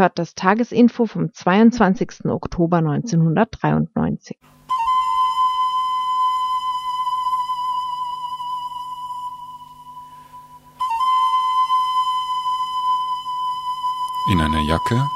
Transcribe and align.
Ihr 0.00 0.04
hört 0.04 0.18
das 0.18 0.34
Tagesinfo 0.34 1.04
vom 1.04 1.30
22. 1.30 2.24
Oktober 2.24 2.78
1993. 2.78 4.38
In 14.30 14.40
einer 14.40 14.62
Jacke 14.62 15.06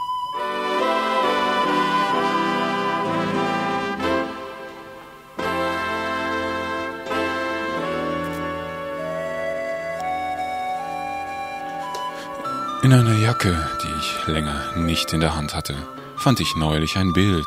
In 12.84 12.92
einer 12.92 13.14
Jacke, 13.14 13.56
die 13.82 13.88
ich 13.98 14.26
länger 14.26 14.76
nicht 14.76 15.14
in 15.14 15.20
der 15.20 15.34
Hand 15.34 15.54
hatte, 15.54 15.74
fand 16.16 16.38
ich 16.40 16.54
neulich 16.54 16.98
ein 16.98 17.14
Bild, 17.14 17.46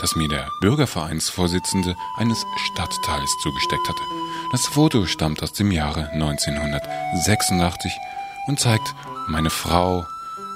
das 0.00 0.14
mir 0.14 0.28
der 0.28 0.48
Bürgervereinsvorsitzende 0.60 1.96
eines 2.16 2.46
Stadtteils 2.64 3.28
zugesteckt 3.42 3.88
hatte. 3.88 4.02
Das 4.52 4.68
Foto 4.68 5.06
stammt 5.06 5.42
aus 5.42 5.52
dem 5.52 5.72
Jahre 5.72 6.08
1986 6.10 7.90
und 8.46 8.60
zeigt 8.60 8.94
meine 9.26 9.50
Frau, 9.50 10.06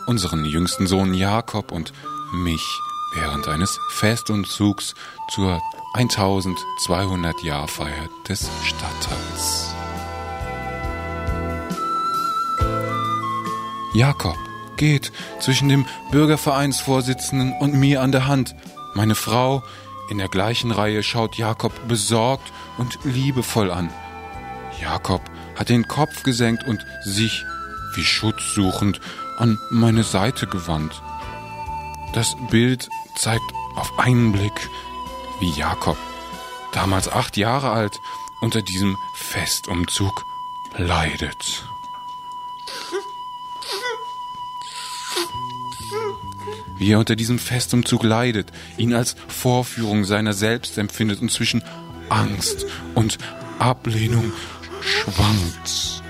unseren 0.07 0.45
jüngsten 0.45 0.87
Sohn 0.87 1.15
Jakob 1.15 1.73
und 1.73 1.93
mich 2.33 2.63
während 3.17 3.49
eines 3.49 3.81
Festumzugs 3.91 4.95
zur 5.35 5.61
1200 5.95 7.43
Jahr 7.43 7.67
Feier 7.67 8.09
des 8.29 8.49
Stadtteils. 8.63 9.75
Jakob 13.95 14.37
geht 14.77 15.13
zwischen 15.41 15.69
dem 15.69 15.87
Bürgervereinsvorsitzenden 16.11 17.55
und 17.61 17.75
mir 17.75 18.01
an 18.03 18.13
der 18.13 18.27
Hand. 18.27 18.55
Meine 18.95 19.15
Frau 19.15 19.63
in 20.11 20.19
der 20.19 20.29
gleichen 20.29 20.71
Reihe 20.71 21.03
schaut 21.03 21.37
Jakob 21.37 21.73
besorgt 21.89 22.53
und 22.79 22.99
liebevoll 23.05 23.71
an. 23.71 23.91
Jakob 24.81 25.23
hat 25.57 25.69
den 25.69 25.87
Kopf 25.87 26.23
gesenkt 26.23 26.67
und 26.67 26.85
sich, 27.05 27.45
wie 27.95 28.05
schutzsuchend, 28.05 29.01
an 29.39 29.59
meine 29.71 30.03
Seite 30.03 30.47
gewandt. 30.47 31.03
Das 32.15 32.35
Bild 32.51 32.89
zeigt 33.17 33.45
auf 33.77 33.99
einen 33.99 34.33
Blick, 34.33 34.69
wie 35.41 35.51
Jakob, 35.51 35.97
damals 36.73 37.11
acht 37.11 37.37
Jahre 37.37 37.71
alt, 37.71 38.01
unter 38.41 38.63
diesem 38.63 38.97
Festumzug 39.15 40.25
leidet. 40.77 41.65
Wie 46.83 46.93
er 46.93 46.99
unter 46.99 47.15
diesem 47.17 47.39
Festumzug 47.39 48.03
leidet, 48.03 48.49
ihn 48.77 48.93
als 48.93 49.15
Vorführung 49.29 50.05
seiner 50.05 50.33
selbst 50.33 50.79
empfindet 50.79 51.23
und 51.23 51.31
zwischen 51.31 51.63
Angst 52.09 52.67
und 52.97 53.19
Ablehnung 53.61 54.33
schwankt. 54.81 56.02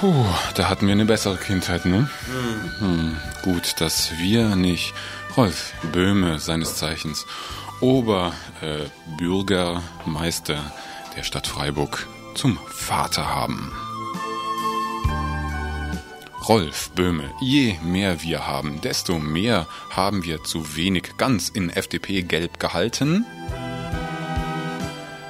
Puh, 0.00 0.24
da 0.54 0.68
hatten 0.70 0.86
wir 0.86 0.92
eine 0.92 1.04
bessere 1.04 1.36
Kindheit, 1.36 1.84
ne? 1.84 2.08
Mhm. 2.26 2.80
Hm, 2.80 3.16
gut, 3.42 3.82
dass 3.82 4.16
wir 4.16 4.56
nicht 4.56 4.94
Rolf 5.36 5.74
Böhme, 5.92 6.38
seines 6.38 6.76
Zeichens 6.76 7.26
Oberbürgermeister 7.82 10.54
äh, 10.54 11.16
der 11.16 11.22
Stadt 11.22 11.46
Freiburg, 11.46 12.08
zum 12.34 12.58
Vater 12.70 13.28
haben. 13.28 13.74
Rolf 16.48 16.92
Böhme, 16.92 17.30
je 17.42 17.74
mehr 17.82 18.22
wir 18.22 18.46
haben, 18.46 18.80
desto 18.80 19.18
mehr 19.18 19.66
haben 19.90 20.24
wir 20.24 20.42
zu 20.44 20.76
wenig 20.76 21.18
ganz 21.18 21.50
in 21.50 21.68
FDP-Gelb 21.68 22.58
gehalten. 22.58 23.26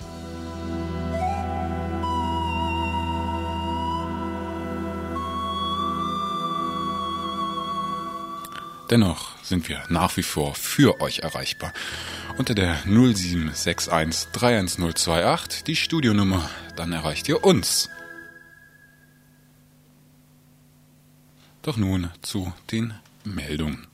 Dennoch 8.90 9.36
sind 9.42 9.68
wir 9.68 9.82
nach 9.88 10.16
wie 10.16 10.22
vor 10.22 10.54
für 10.54 11.00
euch 11.00 11.18
erreichbar. 11.18 11.72
Unter 12.38 12.54
der 12.54 12.76
0761 12.86 13.88
31028, 14.32 15.64
die 15.64 15.74
Studionummer, 15.74 16.48
dann 16.76 16.92
erreicht 16.92 17.28
ihr 17.28 17.42
uns. 17.42 17.90
Doch 21.62 21.76
nun 21.76 22.10
zu 22.22 22.52
den 22.70 22.94
Meldungen. 23.24 23.88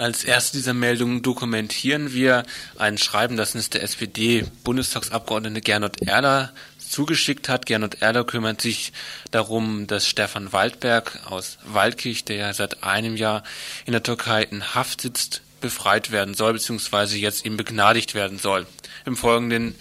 Als 0.00 0.24
erste 0.24 0.56
dieser 0.56 0.72
Meldungen 0.72 1.20
dokumentieren 1.20 2.14
wir 2.14 2.44
ein 2.78 2.96
Schreiben, 2.96 3.36
das 3.36 3.54
uns 3.54 3.68
der 3.68 3.82
SPD-Bundestagsabgeordnete 3.82 5.60
Gernot 5.60 6.00
Erler 6.00 6.52
zugeschickt 6.90 7.48
hat. 7.48 7.66
Gernot 7.66 8.02
Erler 8.02 8.24
kümmert 8.24 8.60
sich 8.60 8.92
darum, 9.30 9.86
dass 9.86 10.06
Stefan 10.06 10.52
Waldberg 10.52 11.20
aus 11.26 11.58
Waldkirch, 11.64 12.24
der 12.24 12.36
ja 12.36 12.52
seit 12.52 12.82
einem 12.82 13.16
Jahr 13.16 13.42
in 13.86 13.92
der 13.92 14.02
Türkei 14.02 14.42
in 14.42 14.74
Haft 14.74 15.00
sitzt, 15.00 15.42
befreit 15.60 16.10
werden 16.10 16.34
soll, 16.34 16.54
beziehungsweise 16.54 17.18
jetzt 17.18 17.44
ihm 17.44 17.56
begnadigt 17.56 18.14
werden 18.14 18.38
soll. 18.38 18.66
Im 19.04 19.16
Folgenden 19.16 19.74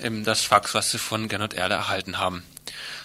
ähm, 0.00 0.24
das 0.24 0.42
Fax, 0.42 0.74
was 0.74 0.92
wir 0.92 1.00
von 1.00 1.28
Gernot 1.28 1.54
Erler 1.54 1.76
erhalten 1.76 2.18
haben. 2.18 2.42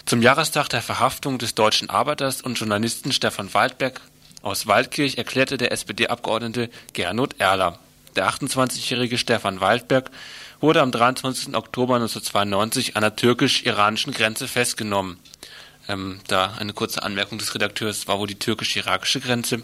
Zum 0.04 0.22
Jahrestag 0.22 0.68
der 0.68 0.82
Verhaftung 0.82 1.38
des 1.38 1.54
deutschen 1.54 1.90
Arbeiters 1.90 2.40
und 2.42 2.58
Journalisten 2.58 3.12
Stefan 3.12 3.52
Waldberg 3.54 4.00
aus 4.42 4.66
Waldkirch 4.66 5.18
erklärte 5.18 5.58
der 5.58 5.72
SPD-Abgeordnete 5.72 6.70
Gernot 6.92 7.38
Erler. 7.38 7.78
Der 8.16 8.28
28-jährige 8.30 9.18
Stefan 9.18 9.60
Waldberg 9.60 10.10
wurde 10.60 10.82
am 10.82 10.90
23. 10.90 11.54
Oktober 11.54 11.96
1992 11.96 12.96
an 12.96 13.02
der 13.02 13.16
türkisch-iranischen 13.16 14.12
Grenze 14.12 14.48
festgenommen. 14.48 15.18
Ähm, 15.88 16.20
da 16.26 16.54
eine 16.58 16.72
kurze 16.72 17.02
Anmerkung 17.02 17.38
des 17.38 17.54
Redakteurs 17.54 18.08
war 18.08 18.18
wohl 18.18 18.26
die 18.26 18.38
türkisch-irakische 18.38 19.20
Grenze. 19.20 19.62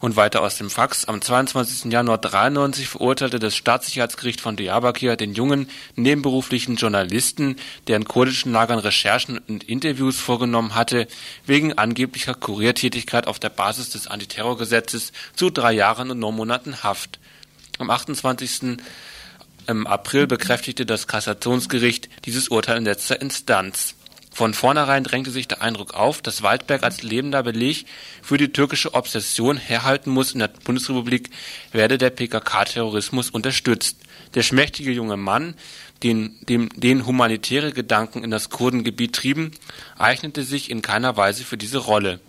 Und 0.00 0.14
weiter 0.14 0.42
aus 0.42 0.56
dem 0.56 0.70
Fax. 0.70 1.06
Am 1.06 1.20
22. 1.20 1.90
Januar 1.90 2.18
93 2.18 2.86
verurteilte 2.86 3.40
das 3.40 3.56
Staatssicherheitsgericht 3.56 4.40
von 4.40 4.54
Diyarbakir 4.54 5.16
den 5.16 5.34
jungen, 5.34 5.68
nebenberuflichen 5.96 6.76
Journalisten, 6.76 7.56
der 7.88 7.96
in 7.96 8.04
kurdischen 8.04 8.52
Lagern 8.52 8.78
Recherchen 8.78 9.38
und 9.38 9.64
Interviews 9.64 10.20
vorgenommen 10.20 10.76
hatte, 10.76 11.08
wegen 11.46 11.76
angeblicher 11.76 12.34
Kuriertätigkeit 12.34 13.26
auf 13.26 13.40
der 13.40 13.48
Basis 13.48 13.90
des 13.90 14.06
Antiterrorgesetzes 14.06 15.10
zu 15.34 15.50
drei 15.50 15.72
Jahren 15.72 16.12
und 16.12 16.20
neun 16.20 16.36
Monaten 16.36 16.84
Haft. 16.84 17.18
Am 17.80 17.90
28. 17.90 18.78
Im 19.68 19.86
April 19.86 20.26
bekräftigte 20.26 20.86
das 20.86 21.06
Kassationsgericht 21.06 22.08
dieses 22.24 22.48
Urteil 22.48 22.78
in 22.78 22.86
letzter 22.86 23.20
Instanz. 23.20 23.96
Von 24.32 24.54
vornherein 24.54 25.04
drängte 25.04 25.30
sich 25.30 25.46
der 25.46 25.60
Eindruck 25.60 25.92
auf, 25.92 26.22
dass 26.22 26.42
Waldberg 26.42 26.82
als 26.82 27.02
lebender 27.02 27.42
Beleg 27.42 27.84
für 28.22 28.38
die 28.38 28.50
türkische 28.50 28.94
Obsession 28.94 29.58
herhalten 29.58 30.10
muss, 30.10 30.32
in 30.32 30.38
der 30.38 30.48
Bundesrepublik 30.48 31.28
werde 31.70 31.98
der 31.98 32.08
PKK-Terrorismus 32.08 33.28
unterstützt. 33.28 33.98
Der 34.32 34.42
schmächtige 34.42 34.90
junge 34.90 35.18
Mann, 35.18 35.52
den, 36.02 36.38
dem, 36.48 36.70
den 36.74 37.04
humanitäre 37.04 37.72
Gedanken 37.72 38.24
in 38.24 38.30
das 38.30 38.48
Kurdengebiet 38.48 39.16
trieben, 39.16 39.52
eignete 39.98 40.44
sich 40.44 40.70
in 40.70 40.80
keiner 40.80 41.18
Weise 41.18 41.44
für 41.44 41.58
diese 41.58 41.78
Rolle. 41.78 42.20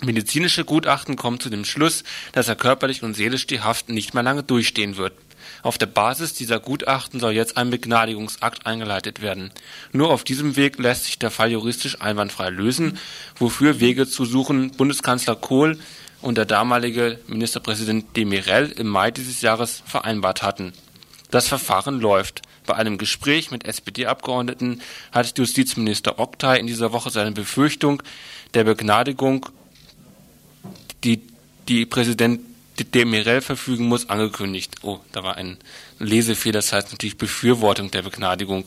Medizinische 0.00 0.64
Gutachten 0.64 1.16
kommen 1.16 1.40
zu 1.40 1.50
dem 1.50 1.64
Schluss, 1.64 2.04
dass 2.30 2.46
er 2.46 2.54
körperlich 2.54 3.02
und 3.02 3.14
seelisch 3.14 3.48
die 3.48 3.62
Haft 3.62 3.88
nicht 3.88 4.14
mehr 4.14 4.22
lange 4.22 4.44
durchstehen 4.44 4.96
wird 4.96 5.14
auf 5.62 5.78
der 5.78 5.86
Basis 5.86 6.34
dieser 6.34 6.60
Gutachten 6.60 7.20
soll 7.20 7.32
jetzt 7.32 7.56
ein 7.56 7.70
Begnadigungsakt 7.70 8.66
eingeleitet 8.66 9.22
werden. 9.22 9.50
Nur 9.92 10.10
auf 10.10 10.24
diesem 10.24 10.56
Weg 10.56 10.78
lässt 10.78 11.04
sich 11.04 11.18
der 11.18 11.30
Fall 11.30 11.50
juristisch 11.50 12.00
einwandfrei 12.00 12.50
lösen, 12.50 12.98
wofür 13.36 13.80
Wege 13.80 14.06
zu 14.06 14.24
suchen 14.24 14.70
Bundeskanzler 14.70 15.36
Kohl 15.36 15.78
und 16.20 16.38
der 16.38 16.44
damalige 16.44 17.18
Ministerpräsident 17.26 18.16
Demirel 18.16 18.72
im 18.72 18.88
Mai 18.88 19.10
dieses 19.10 19.40
Jahres 19.40 19.82
vereinbart 19.86 20.42
hatten. 20.42 20.72
Das 21.30 21.48
Verfahren 21.48 22.00
läuft. 22.00 22.42
Bei 22.66 22.74
einem 22.74 22.98
Gespräch 22.98 23.50
mit 23.50 23.64
SPD-Abgeordneten 23.64 24.82
hat 25.12 25.38
Justizminister 25.38 26.18
Oktay 26.18 26.58
in 26.58 26.66
dieser 26.66 26.92
Woche 26.92 27.10
seine 27.10 27.32
Befürchtung 27.32 28.02
der 28.54 28.64
Begnadigung, 28.64 29.46
die 31.04 31.22
die 31.68 31.86
Präsident 31.86 32.40
Demirel 32.84 33.40
verfügen 33.40 33.86
muss, 33.86 34.08
angekündigt. 34.08 34.76
Oh, 34.82 34.98
da 35.12 35.22
war 35.22 35.36
ein 35.36 35.58
Lesefehler, 35.98 36.58
das 36.58 36.72
heißt 36.72 36.92
natürlich 36.92 37.18
Befürwortung 37.18 37.90
der 37.90 38.02
Begnadigung. 38.02 38.66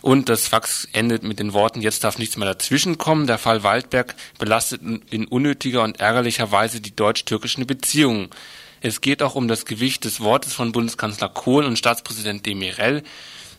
Und 0.00 0.28
das 0.28 0.46
Fax 0.46 0.86
endet 0.92 1.22
mit 1.22 1.38
den 1.38 1.52
Worten, 1.52 1.80
jetzt 1.80 2.04
darf 2.04 2.18
nichts 2.18 2.36
mehr 2.36 2.48
dazwischenkommen. 2.48 3.26
Der 3.26 3.38
Fall 3.38 3.62
Waldberg 3.62 4.14
belastet 4.38 4.80
in 5.10 5.26
unnötiger 5.26 5.82
und 5.82 6.00
ärgerlicher 6.00 6.52
Weise 6.52 6.80
die 6.80 6.94
deutsch-türkischen 6.94 7.66
Beziehungen. 7.66 8.30
Es 8.80 9.00
geht 9.00 9.22
auch 9.22 9.34
um 9.34 9.48
das 9.48 9.64
Gewicht 9.64 10.04
des 10.04 10.20
Wortes 10.20 10.52
von 10.52 10.72
Bundeskanzler 10.72 11.28
Kohl 11.28 11.64
und 11.64 11.78
Staatspräsident 11.78 12.46
Demirel, 12.46 13.02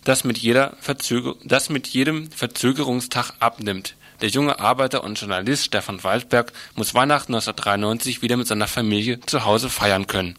das 0.06 0.24
mit, 0.24 0.38
jeder 0.38 0.78
Verzöger 0.80 1.36
das 1.44 1.70
mit 1.70 1.88
jedem 1.88 2.32
Verzögerungstag 2.32 3.34
abnimmt. 3.40 3.96
Der 4.22 4.30
junge 4.30 4.60
Arbeiter 4.60 5.04
und 5.04 5.20
Journalist 5.20 5.66
Stefan 5.66 6.04
Waldberg 6.04 6.52
muss 6.76 6.94
Weihnachten 6.94 7.34
1993 7.34 8.22
wieder 8.22 8.36
mit 8.38 8.48
seiner 8.48 8.68
Familie 8.68 9.20
zu 9.22 9.46
Hause 9.46 9.70
feiern 9.70 10.08
können 10.08 10.36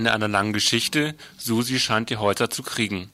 Ende 0.00 0.12
einer 0.14 0.28
langen 0.28 0.54
Geschichte, 0.54 1.14
Susi 1.36 1.78
scheint 1.78 2.08
die 2.08 2.16
Häuser 2.16 2.48
zu 2.48 2.62
kriegen. 2.62 3.10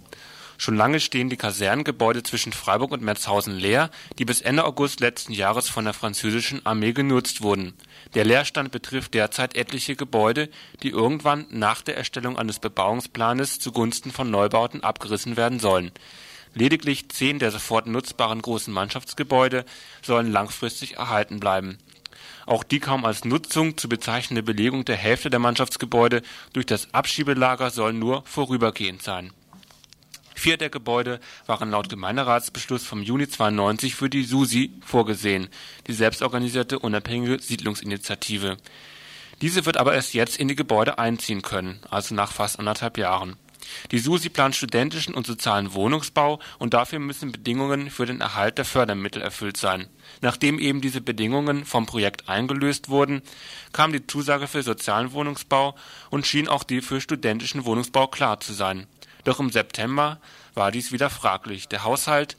Schon 0.57 0.77
lange 0.77 1.01
stehen 1.01 1.29
die 1.29 1.37
Kasernengebäude 1.37 2.23
zwischen 2.23 2.53
Freiburg 2.53 2.93
und 2.93 3.03
Merzhausen 3.03 3.57
leer, 3.57 3.91
die 4.21 4.25
bis 4.25 4.41
Ende 4.41 4.65
August 4.65 5.01
letzten 5.01 5.33
Jahres 5.33 5.69
von 5.69 5.85
der 5.85 5.95
französischen 5.95 6.65
Armee 6.65 6.93
genutzt 6.93 7.43
wurden. 7.43 7.75
Der 8.15 8.25
Leerstand 8.25 8.71
betrifft 8.71 9.15
derzeit 9.15 9.57
etliche 9.57 9.97
Gebäude, 9.97 10.49
die 10.85 10.91
irgendwann 10.91 11.47
nach 11.51 11.83
der 11.83 11.97
Erstellung 11.97 12.39
eines 12.39 12.61
Bebauungsplanes 12.61 13.59
zugunsten 13.59 14.13
von 14.13 14.31
Neubauten 14.31 14.85
abgerissen 14.85 15.37
werden 15.37 15.59
sollen. 15.59 15.91
Lediglich 16.55 17.09
zehn 17.09 17.41
der 17.41 17.51
sofort 17.51 17.89
nutzbaren 17.89 18.41
großen 18.41 18.73
Mannschaftsgebäude 18.73 19.65
sollen 20.03 20.31
langfristig 20.31 20.99
erhalten 20.99 21.41
bleiben 21.41 21.79
auch 22.47 22.65
die 22.65 22.81
kaum 22.81 23.05
als 23.05 23.25
Nutzung 23.25 23.77
zu 23.77 23.89
bezeichnende 23.89 24.43
Belegung 24.43 24.85
der 24.85 24.97
Hälfte 24.97 25.31
der 25.31 25.41
Mannschaftsgebäude 25.41 26.23
durch 26.53 26.67
das 26.67 26.93
Abschiebelager 26.95 27.71
soll 27.71 27.93
nur 27.93 28.23
vorübergehend 28.25 29.03
sein. 29.03 29.33
Vier 30.35 30.59
der 30.59 30.69
Gebäude 30.69 31.19
waren 31.47 31.71
laut 31.71 31.89
Gemeinderatsbeschluss 31.89 32.85
vom 32.85 33.03
Juni 33.03 33.27
92 33.27 33.95
für 33.95 34.11
die 34.11 34.23
SUSI 34.23 34.71
vorgesehen, 34.85 35.49
die 35.87 35.95
selbstorganisierte 35.95 36.79
unabhängige 36.79 37.43
Siedlungsinitiative. 37.43 38.59
Diese 39.41 39.65
wird 39.65 39.79
aber 39.79 39.95
erst 39.95 40.15
jetzt 40.15 40.39
in 40.39 40.49
die 40.49 40.57
Gebäude 40.57 40.99
einziehen 40.99 41.43
können, 41.43 41.81
also 41.91 42.15
nach 42.15 42.33
fast 42.33 42.59
anderthalb 42.59 42.99
Jahren 42.99 43.37
die 43.91 43.99
SUSI 43.99 44.29
plant 44.29 44.57
studentischen 44.57 45.15
und 45.15 45.27
sozialen 45.27 45.75
Wohnungsbau 45.75 46.41
und 46.59 46.75
dafür 46.75 46.99
müssen 46.99 47.33
Bedingungen 47.33 47.91
für 47.91 48.07
den 48.07 48.21
Erhalt 48.21 48.59
der 48.59 48.65
Fördermittel 48.65 49.23
erfüllt 49.23 49.57
sein. 49.57 49.89
Nachdem 50.21 50.59
eben 50.59 50.81
diese 50.81 51.01
Bedingungen 51.01 51.65
vom 51.65 51.87
Projekt 51.87 52.29
eingelöst 52.29 52.89
wurden, 52.89 53.23
kam 53.73 53.93
die 53.93 54.07
Zusage 54.07 54.47
für 54.47 54.63
sozialen 54.63 55.13
Wohnungsbau 55.13 55.75
und 56.11 56.27
schien 56.27 56.49
auch 56.49 56.65
die 56.65 56.81
für 56.81 57.01
studentischen 57.01 57.65
Wohnungsbau 57.65 58.07
klar 58.07 58.41
zu 58.41 58.53
sein. 58.53 58.87
Doch 59.25 59.41
im 59.41 59.51
September 59.51 60.21
war 60.55 60.71
dies 60.71 60.93
wieder 60.93 61.11
fraglich. 61.11 61.69
Der 61.69 61.85
Haushalt 61.85 62.37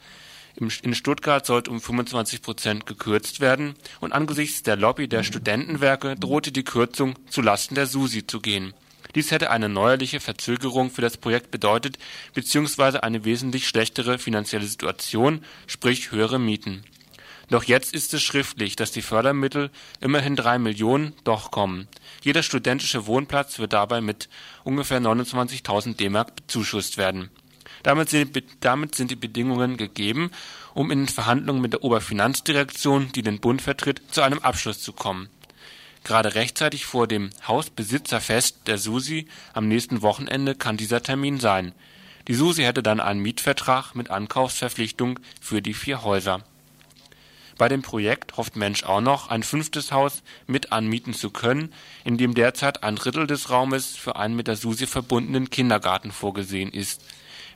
in 0.56 0.96
Stuttgart 0.96 1.46
sollte 1.46 1.70
um 1.70 1.80
25 1.80 2.42
Prozent 2.42 2.86
gekürzt 2.88 3.42
werden 3.42 3.76
und 4.00 4.12
angesichts 4.12 4.64
der 4.64 4.76
Lobby 4.76 5.08
der 5.08 5.24
Studentenwerke 5.24 6.16
drohte 6.16 6.52
die 6.52 6.64
Kürzung 6.64 7.14
zulasten 7.30 7.76
der 7.76 7.86
SUSI 7.86 8.26
zu 8.26 8.40
gehen 8.40 8.74
Dies 9.18 9.32
hätte 9.32 9.50
eine 9.50 9.68
neuerliche 9.68 10.20
Verzögerung 10.20 10.92
für 10.92 11.02
das 11.02 11.18
Projekt 11.18 11.50
bedeutet 11.50 11.98
bzw. 12.36 13.00
eine 13.00 13.26
wesentlich 13.26 13.68
schlechtere 13.68 14.20
finanzielle 14.20 14.68
Situation, 14.68 15.44
sprich 15.66 16.12
höhere 16.12 16.38
Mieten. 16.38 16.84
Doch 17.50 17.64
jetzt 17.64 17.96
ist 17.96 18.14
es 18.14 18.22
schriftlich, 18.22 18.76
dass 18.76 18.92
die 18.92 19.02
Fördermittel, 19.02 19.72
immerhin 20.02 20.36
drei 20.36 20.60
Millionen, 20.60 21.14
doch 21.24 21.50
kommen. 21.50 21.88
Jeder 22.22 22.44
studentische 22.44 23.08
Wohnplatz 23.08 23.58
wird 23.58 23.74
dabei 23.74 24.02
mit 24.02 24.30
ungefähr 24.64 25.02
29.000 25.02 25.96
D-Mark 25.96 26.36
bezuschusst 26.36 27.00
werden. 27.00 27.32
Damit 27.82 28.10
sind, 28.10 28.44
damit 28.60 28.94
sind 28.94 29.10
die 29.10 29.16
Bedingungen 29.16 29.78
gegeben, 29.78 30.30
um 30.76 30.92
in 30.92 31.00
den 31.00 31.08
Verhandlungen 31.08 31.64
mit 31.64 31.74
der 31.74 31.84
Oberfinanzdirektion, 31.84 33.12
die 33.14 33.24
den 33.24 33.40
Bund 33.40 33.64
vertritt, 33.64 34.00
zu 34.12 34.22
einem 34.22 34.38
Abschluss 34.38 34.80
zu 34.80 34.94
kommen. 34.94 35.28
Gerade 36.08 36.36
rechtzeitig 36.36 36.86
vor 36.86 37.06
dem 37.06 37.32
Hausbesitzerfest 37.50 38.66
der 38.66 38.78
SUSI 38.78 39.28
am 39.54 39.68
nächsten 39.68 40.02
Wochenende 40.02 40.56
kann 40.56 40.78
dieser 40.78 41.04
Termin 41.04 41.38
sein. 41.42 41.74
Die 42.30 42.34
SUSI 42.34 42.64
hätte 42.64 42.82
dann 42.82 43.02
einen 43.02 43.20
Mietvertrag 43.20 43.94
mit 43.94 44.10
Ankaufsverpflichtung 44.10 45.20
für 45.42 45.62
die 45.62 45.74
vier 45.74 46.06
Häuser. 46.06 46.46
Bei 47.58 47.68
dem 47.68 47.82
Projekt 47.82 48.38
hofft 48.38 48.56
Mensch 48.56 48.86
auch 48.86 49.02
noch, 49.02 49.28
ein 49.28 49.44
fünftes 49.44 49.92
Haus 49.92 50.24
mit 50.46 50.72
anmieten 50.72 51.14
zu 51.14 51.30
können, 51.30 51.74
in 52.06 52.18
dem 52.18 52.34
derzeit 52.34 52.84
ein 52.84 52.96
Drittel 52.96 53.28
des 53.28 53.50
Raumes 53.50 53.98
für 53.98 54.16
einen 54.16 54.38
mit 54.38 54.48
der 54.48 54.56
SUSI 54.56 54.88
verbundenen 54.88 55.50
Kindergarten 55.50 56.14
vorgesehen 56.14 56.72
ist. 56.72 57.02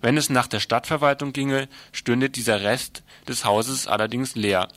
Wenn 0.01 0.17
es 0.17 0.29
nach 0.29 0.47
der 0.47 0.59
Stadtverwaltung 0.59 1.31
ginge, 1.31 1.69
stünde 1.93 2.29
dieser 2.29 2.59
Rest 2.59 3.03
des 3.29 3.45
Hauses 3.45 3.87
allerdings 3.87 4.35
leer. 4.35 4.67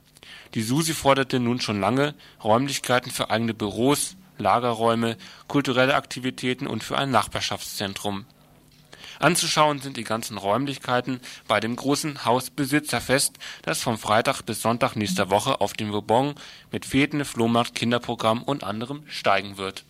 Die 0.54 0.62
SUSI 0.62 0.94
forderte 0.94 1.40
nun 1.40 1.60
schon 1.60 1.80
lange 1.80 2.14
Räumlichkeiten 2.42 3.10
für 3.10 3.30
eigene 3.30 3.54
Büros, 3.54 4.16
Lagerräume, 4.38 5.16
kulturelle 5.48 5.94
Aktivitäten 5.94 6.66
und 6.66 6.82
für 6.82 6.98
ein 6.98 7.10
Nachbarschaftszentrum 7.10 8.26
Anzuschauen 9.20 9.80
sind 9.80 9.96
die 9.96 10.04
ganzen 10.04 10.38
Räumlichkeiten 10.38 11.20
bei 11.46 11.60
dem 11.60 11.76
großen 11.76 12.24
Hausbesitzerfest, 12.24 13.38
das 13.62 13.82
vom 13.82 13.98
Freitag 13.98 14.42
bis 14.42 14.62
Sonntag 14.62 14.96
nächster 14.96 15.30
Woche 15.30 15.60
auf 15.60 15.74
dem 15.74 15.92
Vauban 15.92 16.34
mit 16.70 16.84
Feten, 16.84 17.24
Flohmarkt, 17.24 17.74
Kinderprogramm 17.74 18.42
und 18.42 18.64
anderem 18.64 19.02
steigen 19.06 19.56
wird. 19.56 19.84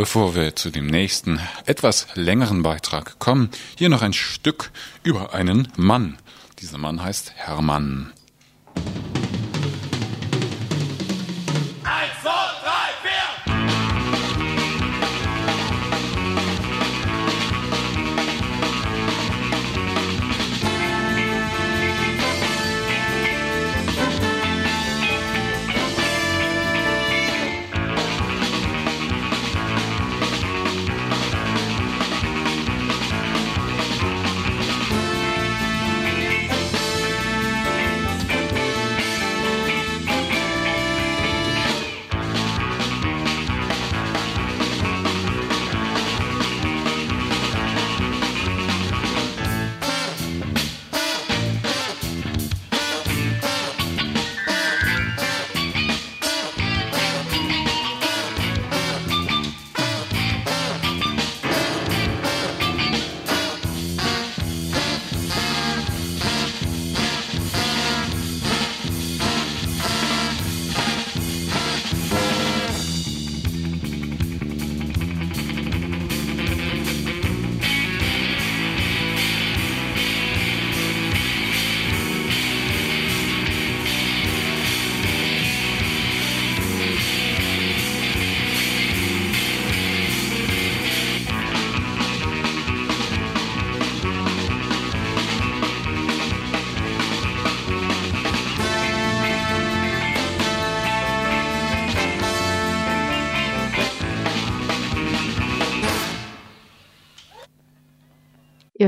Bevor 0.00 0.34
wir 0.34 0.56
zu 0.56 0.70
dem 0.70 0.86
nächsten, 0.86 1.40
etwas 1.66 2.06
längeren 2.14 2.62
Beitrag 2.62 3.18
kommen, 3.18 3.50
hier 3.76 3.90
noch 3.90 4.00
ein 4.00 4.14
Stück 4.14 4.70
über 5.02 5.34
einen 5.34 5.68
Mann. 5.76 6.16
Dieser 6.58 6.78
Mann 6.78 7.02
heißt 7.02 7.32
Hermann. 7.36 8.10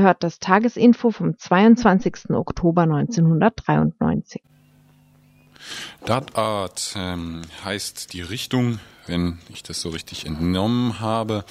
Hört 0.03 0.23
das 0.23 0.39
Tagesinfo 0.39 1.09
vom 1.11 1.37
22. 1.37 2.29
Oktober 2.29 2.83
1993. 2.83 4.41
Dartart 6.05 6.93
ähm, 6.95 7.41
heißt 7.63 8.13
die 8.13 8.21
Richtung, 8.21 8.79
wenn 9.07 9.39
ich 9.49 9.63
das 9.63 9.81
so 9.81 9.89
richtig 9.89 10.25
entnommen 10.25 10.99
habe. 10.99 11.45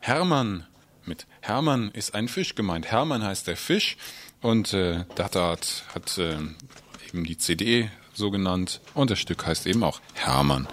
Hermann 0.00 0.64
mit 1.04 1.26
Hermann 1.40 1.90
ist 1.92 2.14
ein 2.14 2.28
Fisch 2.28 2.54
gemeint. 2.54 2.90
Hermann 2.90 3.22
heißt 3.22 3.46
der 3.46 3.56
Fisch 3.56 3.96
und 4.40 4.72
äh, 4.72 5.04
Dartart 5.14 5.84
hat 5.94 6.18
äh, 6.18 6.36
eben 7.08 7.24
die 7.24 7.38
CD 7.38 7.90
so 8.12 8.30
genannt 8.30 8.80
und 8.94 9.10
das 9.10 9.18
Stück 9.18 9.46
heißt 9.46 9.66
eben 9.66 9.84
auch 9.84 10.00
Hermann. 10.14 10.66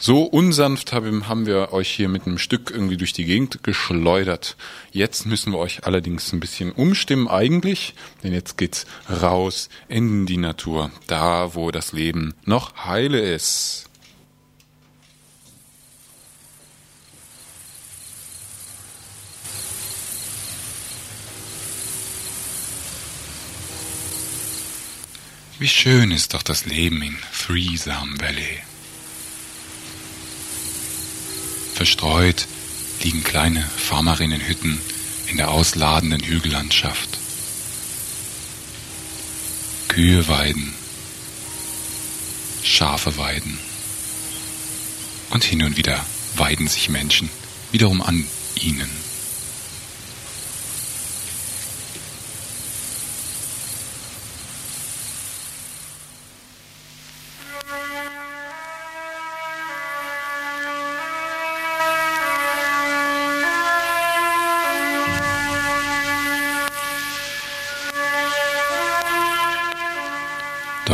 So 0.00 0.22
unsanft 0.22 0.92
haben 0.92 1.46
wir 1.46 1.72
euch 1.72 1.90
hier 1.90 2.08
mit 2.08 2.24
einem 2.24 2.38
Stück 2.38 2.70
irgendwie 2.70 2.96
durch 2.96 3.12
die 3.12 3.24
Gegend 3.24 3.64
geschleudert. 3.64 4.56
Jetzt 4.92 5.26
müssen 5.26 5.52
wir 5.52 5.58
euch 5.58 5.86
allerdings 5.86 6.32
ein 6.32 6.38
bisschen 6.38 6.70
umstimmen 6.70 7.26
eigentlich, 7.26 7.94
denn 8.22 8.32
jetzt 8.32 8.56
geht's 8.56 8.86
raus 9.10 9.68
in 9.88 10.24
die 10.24 10.36
Natur, 10.36 10.92
da 11.08 11.56
wo 11.56 11.72
das 11.72 11.90
Leben 11.90 12.34
noch 12.44 12.86
heile 12.86 13.20
ist. 13.20 13.86
Wie 25.58 25.66
schön 25.66 26.12
ist 26.12 26.34
doch 26.34 26.44
das 26.44 26.66
Leben 26.66 27.02
in 27.02 27.16
Threesome 27.36 28.20
Valley. 28.20 28.67
Verstreut 31.88 32.46
liegen 33.02 33.24
kleine 33.24 33.62
Farmerinnenhütten 33.62 34.78
in 35.28 35.38
der 35.38 35.50
ausladenden 35.50 36.22
Hügellandschaft. 36.22 37.18
Kühe 39.88 40.28
weiden, 40.28 40.74
Schafe 42.62 43.16
weiden 43.16 43.58
und 45.30 45.44
hin 45.44 45.62
und 45.62 45.78
wieder 45.78 46.04
weiden 46.36 46.68
sich 46.68 46.90
Menschen 46.90 47.30
wiederum 47.72 48.02
an 48.02 48.26
ihnen. 48.56 48.97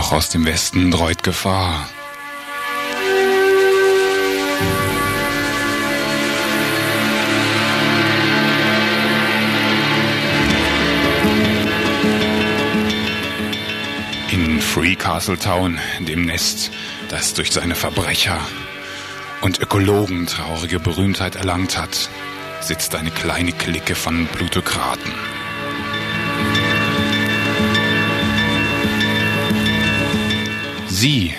Doch 0.04 0.12
aus 0.12 0.28
dem 0.28 0.44
Westen 0.44 0.90
dreut 0.90 1.22
Gefahr. 1.22 1.88
In 14.30 14.60
Free 14.60 14.94
Castle 14.94 15.38
Town, 15.38 15.78
dem 16.00 16.26
Nest, 16.26 16.70
das 17.08 17.32
durch 17.32 17.50
seine 17.50 17.74
Verbrecher 17.74 18.38
und 19.40 19.58
Ökologen 19.60 20.26
traurige 20.26 20.80
Berühmtheit 20.80 21.34
erlangt 21.34 21.78
hat, 21.78 22.10
sitzt 22.60 22.94
eine 22.94 23.10
kleine 23.10 23.52
Clique 23.52 23.94
von 23.94 24.26
Plutokraten. 24.26 25.33
Sie, 31.04 31.34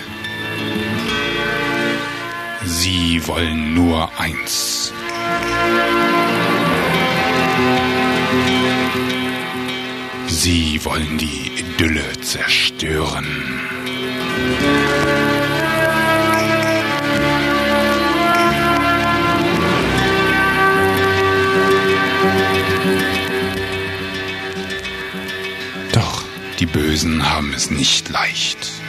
sie 2.65 3.19
wollen 3.25 3.73
nur 3.73 4.11
eins. 4.19 4.93
Sie 10.27 10.85
wollen 10.85 11.17
die 11.17 11.51
Idylle 11.57 12.03
zerstören. 12.21 13.25
Doch 25.91 26.23
die 26.59 26.67
Bösen 26.67 27.27
haben 27.27 27.51
es 27.55 27.71
nicht 27.71 28.09
leicht. 28.09 28.84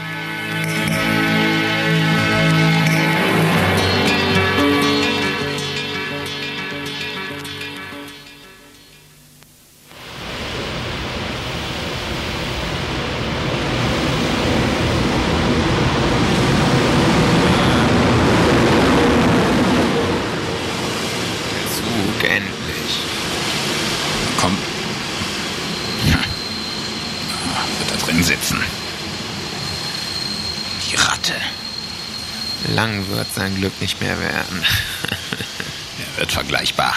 Sein 33.47 33.56
Glück 33.56 33.80
nicht 33.80 34.00
mehr 34.00 34.19
werden. 34.19 34.65
Er 36.15 36.21
wird 36.21 36.32
vergleichbar. 36.32 36.95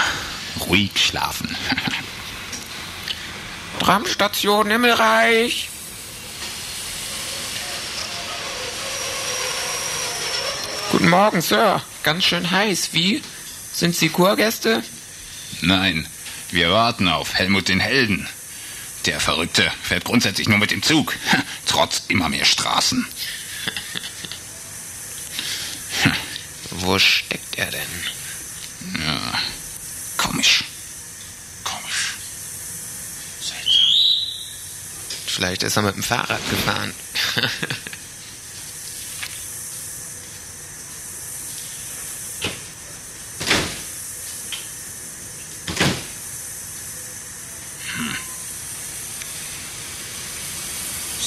Ruhig 0.61 0.91
schlafen. 0.95 1.55
Tramstation 3.79 4.71
Himmelreich. 4.71 5.69
Guten 10.91 11.09
Morgen, 11.09 11.41
Sir. 11.41 11.83
Ganz 12.01 12.23
schön 12.23 12.49
heiß. 12.49 12.89
Wie? 12.93 13.21
Sind 13.71 13.95
Sie 13.95 14.09
Kurgäste? 14.09 14.81
Nein, 15.61 16.07
wir 16.49 16.71
warten 16.71 17.09
auf 17.09 17.35
Helmut 17.35 17.67
den 17.67 17.79
Helden. 17.79 18.27
Der 19.05 19.19
Verrückte 19.19 19.71
fährt 19.83 20.05
grundsätzlich 20.05 20.49
nur 20.49 20.57
mit 20.57 20.71
dem 20.71 20.81
Zug, 20.81 21.15
trotz 21.67 22.03
immer 22.07 22.29
mehr 22.29 22.45
Straßen. 22.45 23.05
Wo 26.81 26.97
steckt 26.97 27.57
er 27.57 27.71
denn? 27.71 27.81
Ja, 29.05 29.39
komisch. 30.17 30.63
Komisch. 31.63 32.15
Seltsam. 33.41 33.83
Vielleicht 35.25 35.63
ist 35.63 35.75
er 35.75 35.83
mit 35.83 35.95
dem 35.95 36.03
Fahrrad 36.03 36.49
gefahren. 36.49 36.93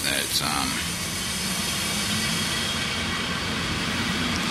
Seltsam. 0.02 0.68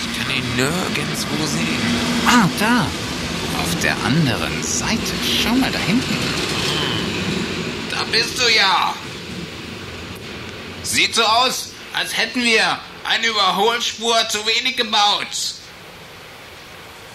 Ich 0.00 0.18
kann 0.18 0.30
ihn 0.34 0.56
nirgendwo 0.56 1.46
sehen. 1.46 1.66
Ah, 2.26 2.48
Auf 2.80 3.80
der 3.82 3.96
anderen 4.04 4.62
Seite. 4.62 5.12
Schau 5.42 5.54
mal 5.54 5.70
da 5.70 5.78
hinten. 5.78 6.16
Da 7.90 8.04
bist 8.04 8.38
du 8.38 8.48
ja. 8.50 8.94
Sieht 10.82 11.14
so 11.14 11.22
aus, 11.22 11.72
als 11.92 12.16
hätten 12.16 12.42
wir 12.42 12.78
eine 13.04 13.26
Überholspur 13.26 14.16
zu 14.28 14.38
wenig 14.46 14.76
gebaut. 14.76 15.54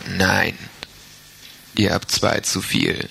Nein. 0.06 0.58
Ihr 1.76 1.94
habt 1.94 2.12
zwei 2.12 2.40
zu 2.42 2.62
viel. 2.62 3.10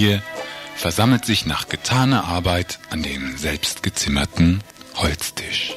Ökofamilie 0.00 0.22
versammelt 0.76 1.26
sich 1.26 1.44
nach 1.44 1.68
getaner 1.68 2.24
Arbeit 2.24 2.78
an 2.88 3.02
dem 3.02 3.36
selbstgezimmerten 3.36 4.62
Holztisch. 4.96 5.74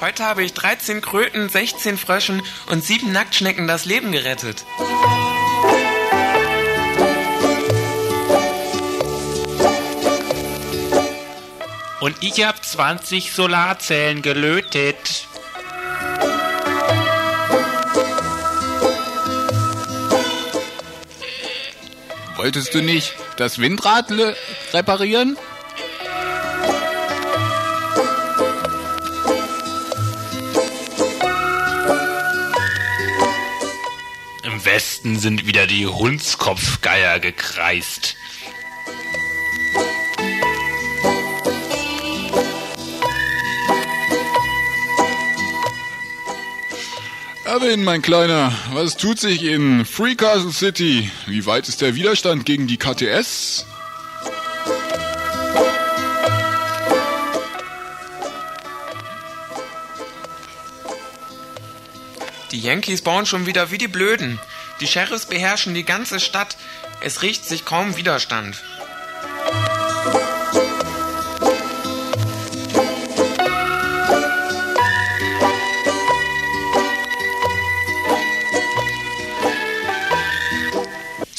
Heute 0.00 0.24
habe 0.24 0.44
ich 0.44 0.52
13 0.52 1.00
Kröten, 1.00 1.48
16 1.48 1.98
Fröschen 1.98 2.42
und 2.70 2.84
7 2.84 3.10
Nacktschnecken 3.10 3.66
das 3.66 3.84
Leben 3.84 4.12
gerettet. 4.12 4.64
Und 12.06 12.22
ich 12.22 12.44
habe 12.44 12.60
20 12.76 13.32
Solarzellen 13.32 14.20
gelötet. 14.20 15.26
Wolltest 22.36 22.74
du 22.74 22.82
nicht 22.82 23.14
das 23.38 23.58
Windrad 23.58 24.12
reparieren? 24.74 25.38
Im 34.42 34.64
Westen 34.66 35.18
sind 35.18 35.46
wieder 35.46 35.66
die 35.66 35.86
Hundskopfgeier 35.86 37.20
gekreist. 37.20 38.15
Erwin, 47.56 47.84
mein 47.84 48.02
Kleiner, 48.02 48.52
was 48.72 48.98
tut 48.98 49.18
sich 49.18 49.42
in 49.42 49.86
Free 49.86 50.14
Castle 50.14 50.52
City? 50.52 51.10
Wie 51.26 51.46
weit 51.46 51.70
ist 51.70 51.80
der 51.80 51.94
Widerstand 51.94 52.44
gegen 52.44 52.66
die 52.66 52.76
KTS? 52.76 53.64
Die 62.52 62.60
Yankees 62.60 63.00
bauen 63.00 63.24
schon 63.24 63.46
wieder 63.46 63.70
wie 63.70 63.78
die 63.78 63.88
Blöden. 63.88 64.38
Die 64.80 64.86
Sheriffs 64.86 65.24
beherrschen 65.24 65.72
die 65.72 65.84
ganze 65.84 66.20
Stadt. 66.20 66.58
Es 67.00 67.22
riecht 67.22 67.46
sich 67.46 67.64
kaum 67.64 67.96
Widerstand. 67.96 68.62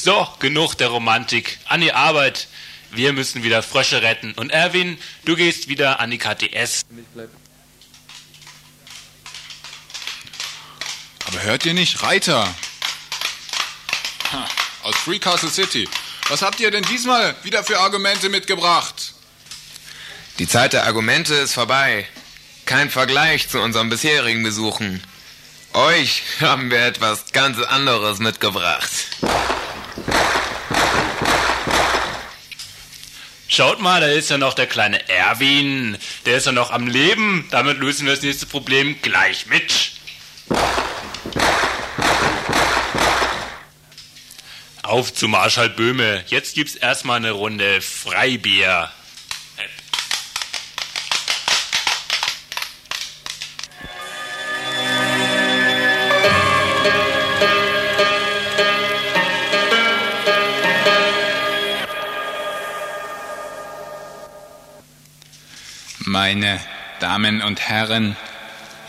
So, 0.08 0.26
genug 0.40 0.76
der 0.76 0.88
Romantik. 0.88 1.60
An 1.66 1.82
die 1.82 1.92
Arbeit. 1.92 2.48
Wir 2.92 3.12
müssen 3.12 3.44
wieder 3.44 3.62
Frösche 3.62 4.02
retten. 4.02 4.32
Und 4.36 4.52
Erwin, 4.52 4.98
du 5.26 5.36
gehst 5.36 5.68
wieder 5.68 6.00
an 6.00 6.12
die 6.12 6.18
KTS. 6.18 6.86
Aber 11.26 11.44
hört 11.44 11.66
ihr 11.66 11.74
nicht, 11.74 12.04
Reiter? 12.04 12.56
Ha, 14.32 14.48
aus 14.84 14.96
Free 14.96 15.20
Castle 15.20 15.50
City. 15.50 15.90
Was 16.30 16.42
habt 16.42 16.62
ihr 16.62 16.72
denn 16.72 16.84
diesmal 16.84 17.36
wieder 17.44 17.66
für 17.66 17.78
Argumente 17.78 18.30
mitgebracht? 18.30 19.14
Die 20.40 20.48
Zeit 20.48 20.72
der 20.72 20.86
Argumente 20.86 21.34
ist 21.34 21.54
vorbei. 21.54 22.08
Kein 22.66 22.90
Vergleich 22.90 23.50
zu 23.50 23.60
unseren 23.60 23.90
bisherigen 23.90 24.42
Besuchen. 24.42 25.04
Euch 25.74 26.24
haben 26.40 26.72
wir 26.72 26.86
etwas 26.86 27.34
ganz 27.34 27.62
anderes 27.62 28.20
mitgebracht. 28.20 28.94
Schaut 33.58 33.80
mal, 33.80 34.02
da 34.02 34.08
ist 34.08 34.30
ja 34.30 34.38
noch 34.38 34.54
der 34.54 34.68
kleine 34.68 35.10
Erwin. 35.10 35.98
Der 36.28 36.38
ist 36.38 36.46
ja 36.46 36.52
noch 36.52 36.70
am 36.70 36.86
Leben. 36.86 37.48
Damit 37.50 37.80
lösen 37.80 38.06
wir 38.06 38.14
das 38.14 38.22
nächste 38.22 38.46
Problem 38.46 39.02
gleich 39.02 39.48
mit. 39.48 39.94
Auf 44.84 45.12
zu 45.14 45.28
Marschall 45.28 45.70
Böhme. 45.70 46.24
Jetzt 46.28 46.54
gibt's 46.54 46.76
erstmal 46.76 47.18
eine 47.18 47.32
Runde 47.32 47.82
Freibier. 47.82 48.92
Meine 66.20 66.60
Damen 67.00 67.44
und 67.44 67.62
Herren, 67.62 68.18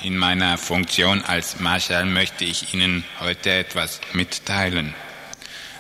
in 0.02 0.16
meiner 0.16 0.56
Funktion 0.56 1.22
als 1.22 1.60
Marschall 1.60 2.06
möchte 2.06 2.46
ich 2.46 2.72
Ihnen 2.72 3.04
heute 3.20 3.50
etwas 3.50 4.00
mitteilen. 4.14 4.94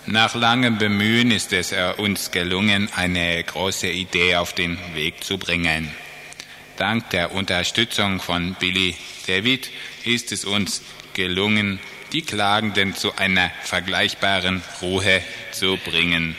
Nach 0.04 0.34
langem 0.34 0.76
Bemühen 0.76 1.30
ist 1.30 1.54
es 1.54 1.72
uns 1.96 2.32
gelungen, 2.32 2.90
eine 2.94 3.42
große 3.42 3.88
Idee 3.88 4.36
auf 4.36 4.52
den 4.52 4.78
Weg 4.92 5.24
zu 5.24 5.38
bringen. 5.38 5.90
Dank 6.76 7.08
der 7.10 7.32
Unterstützung 7.32 8.20
von 8.20 8.54
Billy 8.60 8.94
David 9.26 9.70
ist 10.04 10.32
es 10.32 10.44
uns 10.44 10.82
gelungen, 11.14 11.80
die 12.12 12.20
Klagenden 12.20 12.94
zu 12.94 13.16
einer 13.16 13.50
vergleichbaren 13.62 14.62
Ruhe 14.82 15.22
zu 15.52 15.78
bringen. 15.78 16.36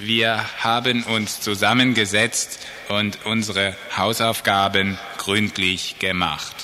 Wir 0.00 0.44
haben 0.62 1.02
uns 1.02 1.40
zusammengesetzt 1.40 2.64
und 2.88 3.18
unsere 3.24 3.74
Hausaufgaben 3.96 4.96
gründlich 5.16 5.98
gemacht. 5.98 6.54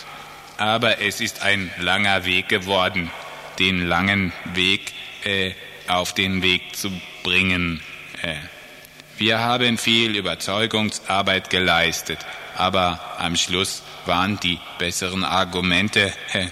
Aber 0.56 1.00
es 1.00 1.20
ist 1.20 1.42
ein 1.42 1.68
langer 1.78 2.24
Weg 2.26 2.48
geworden, 2.48 3.10
den 3.58 3.88
langen 3.88 4.32
Weg 4.54 4.92
äh, 5.24 5.50
auf 5.88 6.14
den 6.14 6.42
Weg 6.42 6.76
zu 6.76 6.92
bringen. 7.24 7.80
Äh. 8.22 8.36
Wir 9.18 9.40
haben 9.40 9.78
viel 9.78 10.14
Überzeugungsarbeit 10.14 11.50
geleistet, 11.50 12.18
aber 12.56 13.00
am 13.18 13.34
Schluss 13.34 13.82
waren 14.06 14.38
die 14.38 14.60
besseren 14.78 15.24
Argumente 15.24 16.12
äh, 16.32 16.46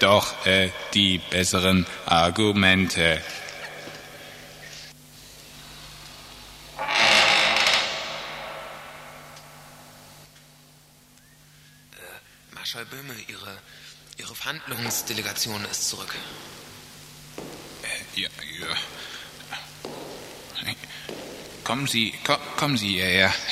doch 0.00 0.44
äh, 0.44 0.70
die 0.92 1.20
besseren 1.30 1.86
Argumente. 2.04 3.20
Marschall 12.66 12.86
Böhme, 12.86 13.14
Ihre, 13.28 13.58
Ihre 14.16 14.34
Verhandlungsdelegation 14.34 15.64
ist 15.66 15.88
zurück. 15.88 16.12
Ja, 18.16 18.28
ja. 18.58 18.66
Kommen 21.62 21.86
Sie, 21.86 22.12
ko 22.26 22.36
kommen 22.56 22.76
Sie 22.76 22.88
hierher. 22.88 23.32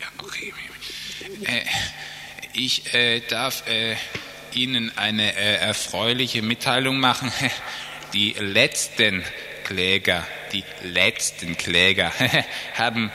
Ja, 0.00 0.08
okay. 0.18 0.54
Äh, 1.44 1.64
ich 2.72 2.94
äh, 2.94 3.20
darf 3.20 3.66
äh, 3.68 3.96
Ihnen 4.54 4.96
eine 4.96 5.36
äh, 5.36 5.56
erfreuliche 5.56 6.40
Mitteilung 6.40 6.98
machen. 7.00 7.30
Die 8.14 8.32
letzten 8.38 9.24
Kläger, 9.64 10.26
die 10.52 10.64
letzten 10.82 11.56
Kläger 11.56 12.12
haben 12.74 13.10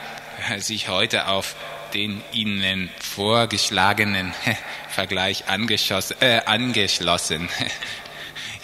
sich 0.58 0.88
heute 0.88 1.28
auf 1.28 1.54
den 1.94 2.20
Ihnen 2.32 2.90
vorgeschlagenen 3.00 4.34
Vergleich 4.88 5.44
äh, 5.46 6.40
angeschlossen. 6.46 7.48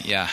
Ja. 0.03 0.29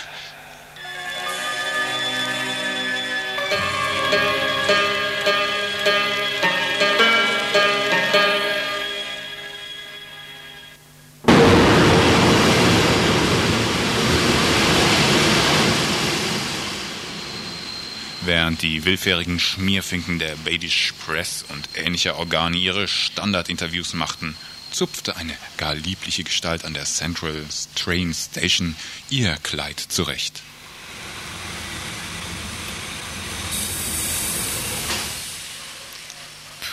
Während 18.31 18.61
die 18.61 18.85
willfährigen 18.85 19.41
Schmierfinken 19.41 20.17
der 20.17 20.37
Badish 20.45 20.93
Press 21.05 21.43
und 21.49 21.67
ähnlicher 21.75 22.15
Organe 22.15 22.55
ihre 22.55 22.87
Standardinterviews 22.87 23.93
machten, 23.93 24.37
zupfte 24.71 25.17
eine 25.17 25.35
gar 25.57 25.75
liebliche 25.75 26.23
Gestalt 26.23 26.63
an 26.63 26.73
der 26.73 26.85
Central 26.85 27.45
Train 27.75 28.13
Station 28.13 28.77
ihr 29.09 29.35
Kleid 29.43 29.81
zurecht. 29.81 30.43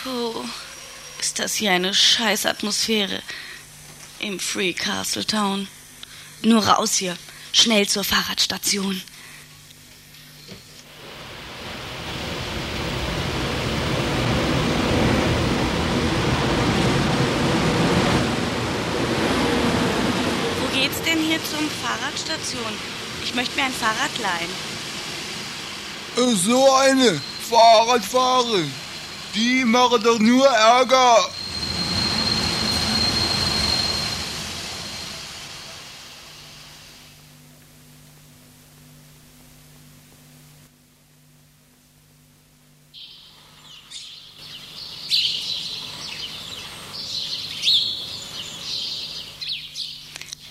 Puh, 0.01 0.45
ist 1.19 1.39
das 1.39 1.55
hier 1.55 1.73
eine 1.73 1.93
Scheißatmosphäre 1.93 3.21
im 4.19 4.39
Free 4.39 4.71
Castle 4.71 5.25
Town. 5.25 5.67
Nur 6.41 6.65
raus 6.65 6.95
hier, 6.95 7.17
schnell 7.51 7.85
zur 7.85 8.05
Fahrradstation. 8.05 9.01
Wo 20.61 20.81
geht's 20.81 21.01
denn 21.01 21.19
hier 21.19 21.39
zum 21.43 21.69
Fahrradstation? 22.39 22.73
Ich 23.23 23.35
möchte 23.35 23.55
mir 23.55 23.65
ein 23.65 23.73
Fahrrad 23.73 24.17
leihen. 24.17 24.49
Äh, 26.31 26.35
So 26.35 26.71
eine 26.73 27.19
Fahrradfahrer, 27.49 28.63
die 29.35 29.65
machen 29.65 30.01
doch 30.03 30.19
nur 30.19 30.47
Ärger. 30.47 31.29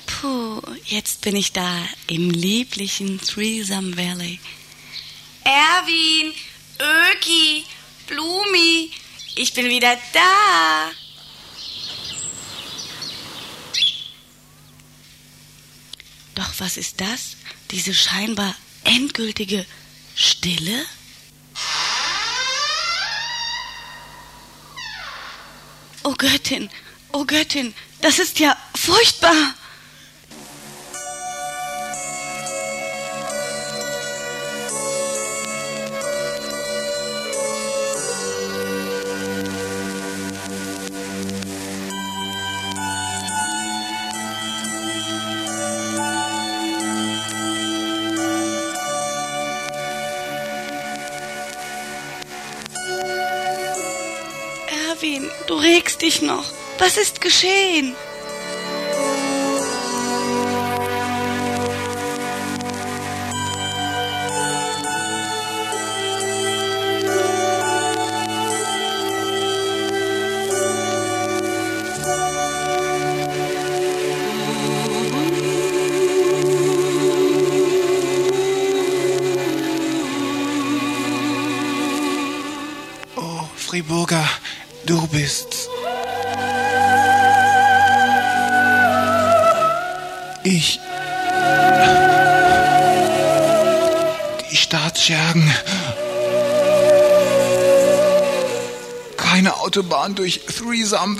Puh, 0.07 0.61
jetzt 0.87 1.18
bin 1.29 1.37
ich 1.37 1.53
da 1.53 1.87
im 2.07 2.31
lieblichen 2.31 3.21
Threesome 3.21 3.99
Valley. 3.99 4.41
Erwin, 5.45 6.33
Öki, 6.79 7.67
Blumi, 8.07 8.91
ich 9.35 9.53
bin 9.53 9.69
wieder 9.69 9.95
da. 10.15 10.91
Doch 16.35 16.49
was 16.57 16.79
ist 16.79 16.99
das? 16.99 17.37
Diese 17.73 17.93
scheinbar 17.93 18.55
endgültige 18.85 19.67
Stille? 20.15 20.87
Oh 26.05 26.15
Göttin, 26.17 26.71
oh 27.13 27.27
Göttin, 27.27 27.75
das 28.01 28.19
ist 28.19 28.39
ja 28.39 28.57
furchtbar. 28.75 29.55
Berlin. 57.79 58.08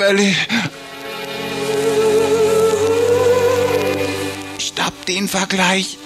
Valley. 0.09 0.35
Stopp 4.59 5.05
den 5.05 5.29
Vergleich. 5.29 5.99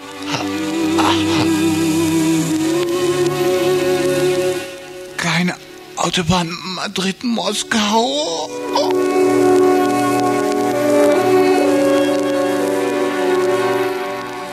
Keine 5.16 5.54
Autobahn 5.94 6.50
Madrid-Moskau. 6.74 8.50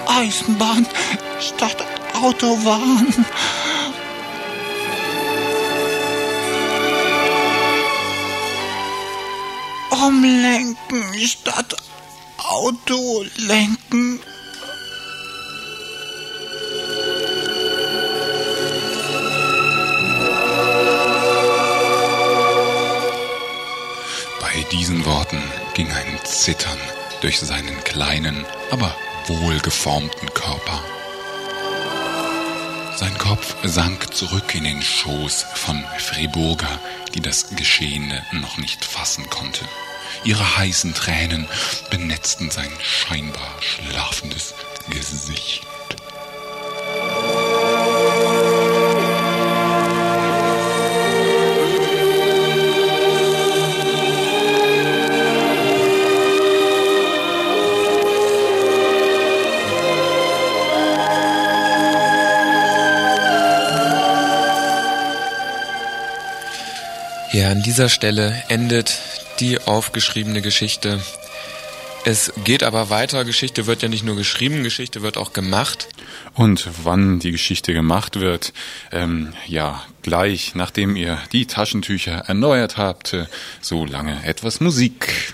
Eisenbahn 0.06 0.86
statt 1.40 1.78
Autobahn. 2.22 3.26
Umlenken 10.02 11.04
statt 11.20 11.76
Autolenken. 12.38 14.22
Bei 24.40 24.64
diesen 24.72 25.06
Worten 25.06 25.42
ging 25.74 25.92
ein 25.92 26.20
Zittern 26.24 26.78
durch 27.22 27.40
seinen 27.40 27.84
kleinen, 27.84 28.46
aber 28.72 28.96
wohlgeformten 29.28 30.34
Körper. 30.34 30.82
Sein 32.96 33.18
Kopf 33.18 33.56
sank 33.64 34.14
zurück 34.14 34.56
in 34.56 34.64
den 34.64 34.82
Schoß 34.82 35.46
von 35.56 35.84
Friburga, 35.98 36.80
die 37.14 37.22
das 37.22 37.50
Geschehene 37.56 38.26
noch 38.32 38.58
nicht 38.58 38.84
fassen 38.86 39.30
konnte. 39.30 39.66
Ihre 40.24 40.58
heißen 40.58 40.94
Tränen 40.94 41.48
benetzten 41.90 42.52
sein 42.52 42.72
scheinbar 42.82 43.56
schlafendes 43.62 44.54
Gesicht. 44.90 45.66
Ja, 67.32 67.50
an 67.52 67.62
dieser 67.62 67.90
Stelle 67.90 68.44
endet 68.48 68.98
die 69.40 69.60
aufgeschriebene 69.60 70.42
Geschichte. 70.42 71.00
Es 72.06 72.32
geht 72.44 72.64
aber 72.64 72.90
weiter. 72.90 73.26
Geschichte 73.26 73.66
wird 73.68 73.82
ja 73.82 73.90
nicht 73.90 74.06
nur 74.06 74.16
geschrieben, 74.16 74.64
Geschichte 74.64 75.02
wird 75.02 75.18
auch 75.18 75.34
gemacht. 75.34 75.90
Und 76.34 76.68
wann 76.84 77.20
die 77.20 77.32
Geschichte 77.32 77.74
gemacht 77.74 78.20
wird, 78.20 78.54
ähm, 78.92 79.34
ja, 79.48 79.84
gleich 80.02 80.56
nachdem 80.56 80.96
ihr 80.96 81.18
die 81.34 81.46
Taschentücher 81.46 82.24
erneuert 82.28 82.78
habt, 82.78 83.16
so 83.62 83.86
lange 83.86 84.24
etwas 84.24 84.62
Musik. 84.62 85.34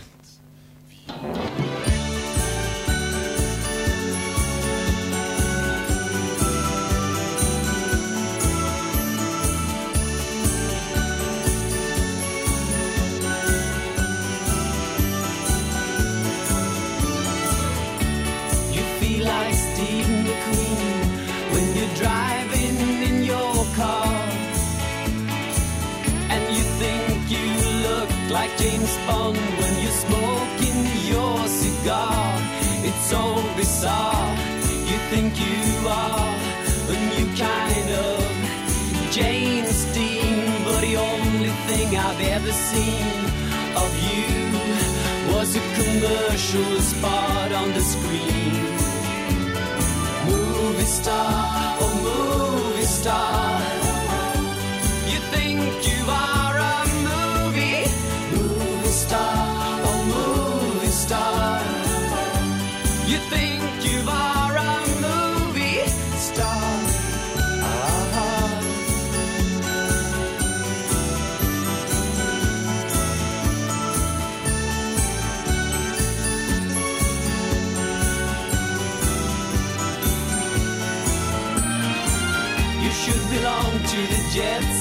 Scene 42.64 43.26
of 43.84 43.92
you 44.08 44.28
was 45.34 45.56
a 45.56 45.64
commercial 45.80 46.80
spot 46.82 47.52
on 47.52 47.74
the 47.74 47.82
screen. 47.82 48.54
Movie 50.30 50.90
star, 51.00 51.78
oh 51.82 51.94
movie 52.08 52.86
star. 52.86 53.55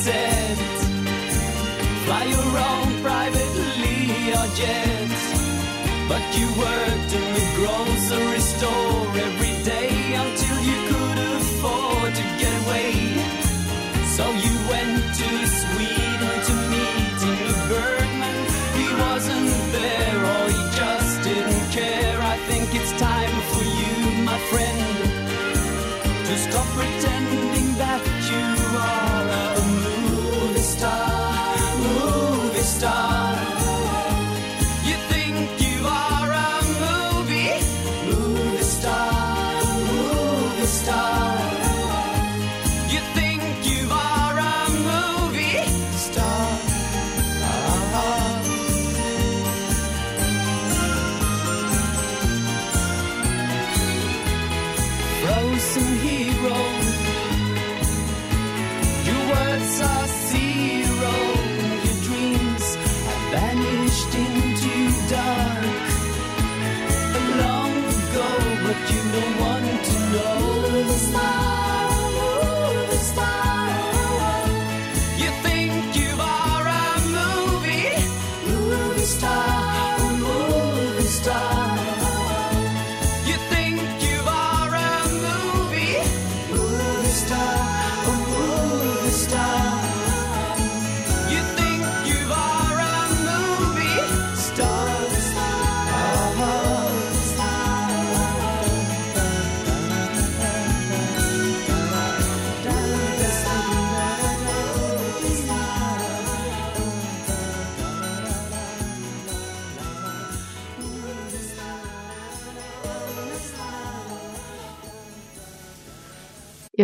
Jet 0.05 0.57
set. 0.57 0.59
Fly 2.05 2.25
your 2.25 2.51
own 2.71 3.03
private 3.03 3.55
Leo 3.83 4.43
jet. 4.59 5.11
But 6.09 6.25
you 6.39 6.47
worked 6.67 7.13
in 7.19 7.27
the 7.39 7.45
grocery 7.57 8.41
store 8.41 9.07
every 9.27 9.44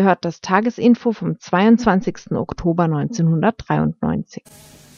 Ihr 0.01 0.07
hört 0.07 0.25
das 0.25 0.41
Tagesinfo 0.41 1.13
vom 1.13 1.39
22. 1.39 2.33
Oktober 2.33 2.85
1993. 2.85 4.43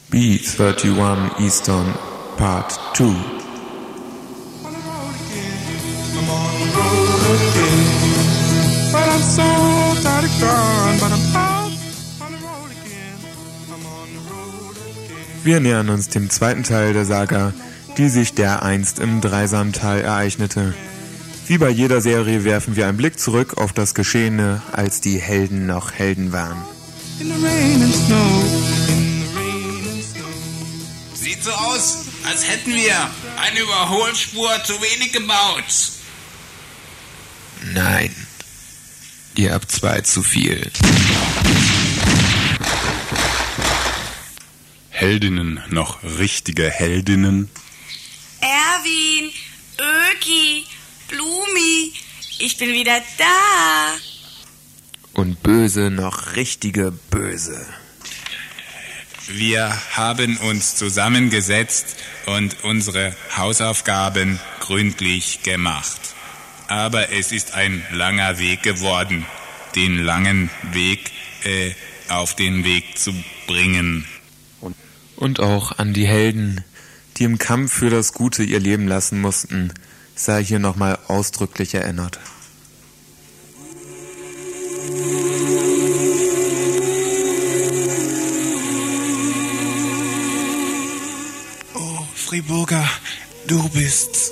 B31 0.09 1.41
Eastern 1.41 1.93
Part 2.37 2.79
2 2.93 3.03
But 8.93 9.01
I'm 9.01 9.21
so 9.21 9.43
tired 10.01 10.23
of 10.23 10.31
crying, 10.39 10.99
but 11.01 11.11
I'm 11.11 11.35
out 11.35 11.73
on 12.21 12.31
the 12.31 12.39
road 12.39 12.71
again. 12.71 13.19
I'm 13.67 13.85
on 13.85 14.07
the 14.07 14.21
road 14.31 14.77
again. 15.03 15.43
Wir 15.43 15.59
nähern 15.59 15.89
uns 15.89 16.07
dem 16.07 16.29
zweiten 16.29 16.63
Teil 16.63 16.93
der 16.93 17.03
Saga, 17.03 17.51
die 17.97 18.07
sich 18.07 18.35
dereinst 18.35 18.99
im 18.99 19.19
Dreisamtal 19.19 19.99
ereignete. 19.99 20.73
Wie 21.47 21.57
bei 21.57 21.69
jeder 21.69 21.99
Serie 21.99 22.45
werfen 22.45 22.75
wir 22.77 22.87
einen 22.87 22.97
Blick 22.97 23.19
zurück 23.19 23.57
auf 23.57 23.73
das 23.73 23.93
Geschehene, 23.93 24.61
als 24.71 25.01
die 25.01 25.19
Helden 25.19 25.65
noch 25.65 25.91
Helden 25.91 26.31
waren. 26.31 26.63
In 27.19 27.27
the 27.27 27.45
rain 27.45 27.83
and 27.83 27.93
snow, 27.93 28.43
in 28.87 29.21
the 29.21 29.35
rain 29.35 29.89
and 29.91 30.03
snow. 30.03 30.25
Sieht 31.13 31.43
so 31.43 31.51
aus, 31.51 32.05
als 32.25 32.47
hätten 32.47 32.73
wir 32.73 33.09
eine 33.41 33.59
Überholspur 33.59 34.63
zu 34.63 34.73
wenig 34.81 35.11
gebaut. 35.11 35.91
Nein. 37.73 38.15
Ihr 39.35 39.53
habt 39.53 39.71
zwei 39.71 40.01
zu 40.01 40.23
viel. 40.23 40.71
Heldinnen, 44.89 45.59
noch 45.69 46.03
richtige 46.03 46.69
Heldinnen. 46.69 47.49
Erwin, 48.39 49.31
Öki, 49.79 50.65
Blumi, 51.13 51.93
ich 52.39 52.57
bin 52.57 52.69
wieder 52.73 52.99
da. 53.19 53.93
Und 55.13 55.43
böse 55.43 55.91
noch 55.91 56.35
richtige 56.35 56.91
Böse. 57.11 57.67
Wir 59.27 59.77
haben 59.91 60.37
uns 60.37 60.75
zusammengesetzt 60.75 61.97
und 62.25 62.63
unsere 62.63 63.15
Hausaufgaben 63.37 64.39
gründlich 64.59 65.43
gemacht. 65.43 66.01
Aber 66.67 67.11
es 67.11 67.31
ist 67.31 67.53
ein 67.53 67.85
langer 67.91 68.39
Weg 68.39 68.63
geworden, 68.63 69.27
den 69.75 69.99
langen 69.99 70.49
Weg 70.71 71.11
äh, 71.43 71.73
auf 72.09 72.35
den 72.35 72.63
Weg 72.63 72.97
zu 72.97 73.13
bringen. 73.45 74.07
Und 75.15 75.39
auch 75.39 75.77
an 75.77 75.93
die 75.93 76.07
Helden, 76.07 76.63
die 77.17 77.25
im 77.25 77.37
Kampf 77.37 77.71
für 77.71 77.91
das 77.91 78.13
Gute 78.13 78.43
ihr 78.43 78.59
Leben 78.59 78.87
lassen 78.87 79.21
mussten, 79.21 79.71
sei 80.15 80.43
hier 80.43 80.59
nochmal 80.59 80.97
ausdrücklich 81.07 81.73
erinnert. 81.73 82.19
Oh, 91.73 91.99
Friburger, 92.15 92.87
du 93.47 93.67
bist's. 93.69 94.31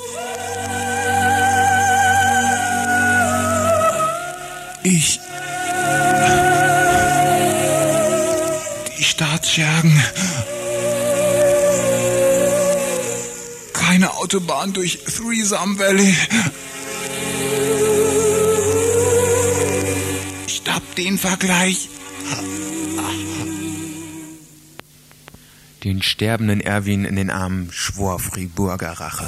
Ich. 4.84 5.20
Die 8.98 9.04
Staatsschergen. 9.04 10.04
Autobahn 14.22 14.72
durch 14.72 15.00
Threesome 15.04 15.80
Valley. 15.80 16.16
Stopp 20.46 20.96
den 20.96 21.18
Vergleich. 21.18 21.90
Den 25.84 26.04
sterbenden 26.04 26.62
Erwin 26.62 27.04
in 27.06 27.16
den 27.16 27.32
Armen 27.32 27.70
schwor 27.72 28.20
Friburger 28.20 28.92
Rache. 28.92 29.28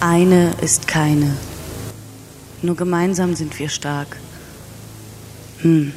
Eine 0.00 0.54
ist 0.62 0.88
keine. 0.88 1.36
Nur 2.62 2.76
gemeinsam 2.76 3.34
sind 3.34 3.58
wir 3.58 3.68
stark. 3.68 4.16
Hm. 5.58 5.92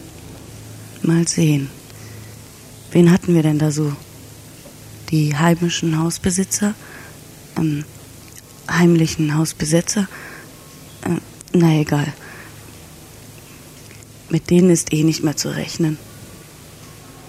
Mal 1.03 1.25
sehen. 1.25 1.69
Wen 2.91 3.11
hatten 3.11 3.33
wir 3.33 3.43
denn 3.43 3.59
da 3.59 3.71
so? 3.71 3.95
Die 5.09 5.35
heimischen 5.35 5.99
Hausbesitzer, 5.99 6.75
ähm, 7.57 7.85
heimlichen 8.69 9.35
Hausbesetzer, 9.35 10.07
äh, 11.03 11.19
na 11.53 11.79
egal. 11.79 12.11
Mit 14.29 14.49
denen 14.49 14.69
ist 14.69 14.93
eh 14.93 15.03
nicht 15.03 15.23
mehr 15.23 15.37
zu 15.37 15.49
rechnen. 15.55 15.97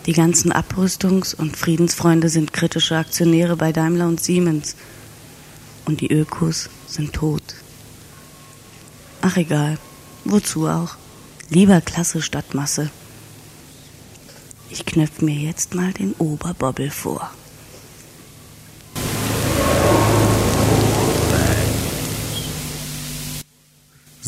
Die 0.07 0.13
ganzen 0.13 0.53
Abrüstungs- 0.53 1.35
und 1.35 1.57
Friedensfreunde 1.57 2.29
sind 2.29 2.53
kritische 2.53 2.97
Aktionäre 2.97 3.57
bei 3.57 3.73
Daimler 3.73 4.07
und 4.07 4.21
Siemens. 4.21 4.77
Und 5.87 6.01
die 6.01 6.13
Ökos 6.13 6.69
sind 6.87 7.13
tot. 7.15 7.43
Ach 9.23 9.37
egal, 9.37 9.79
wozu 10.25 10.67
auch? 10.67 10.97
Lieber 11.49 11.81
Klasse 11.81 12.21
statt 12.21 12.55
Masse. 12.55 12.91
Ich 14.69 14.85
knöpf 14.85 15.21
mir 15.23 15.35
jetzt 15.35 15.75
mal 15.75 15.93
den 15.93 16.13
Oberbobbel 16.15 16.91
vor. 16.91 17.31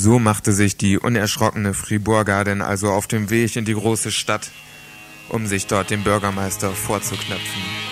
So 0.06 0.20
machte 0.20 0.52
sich 0.52 0.76
die 0.76 0.98
unerschrockene 0.98 1.74
Friburger 1.74 2.44
denn 2.44 2.62
also 2.62 2.90
auf 2.92 3.08
dem 3.08 3.28
Weg 3.28 3.56
in 3.56 3.64
die 3.64 3.74
große 3.74 4.12
Stadt, 4.12 4.52
um 5.30 5.48
sich 5.48 5.66
dort 5.66 5.90
dem 5.90 6.04
Bürgermeister 6.04 6.70
vorzuknöpfen. 6.70 7.85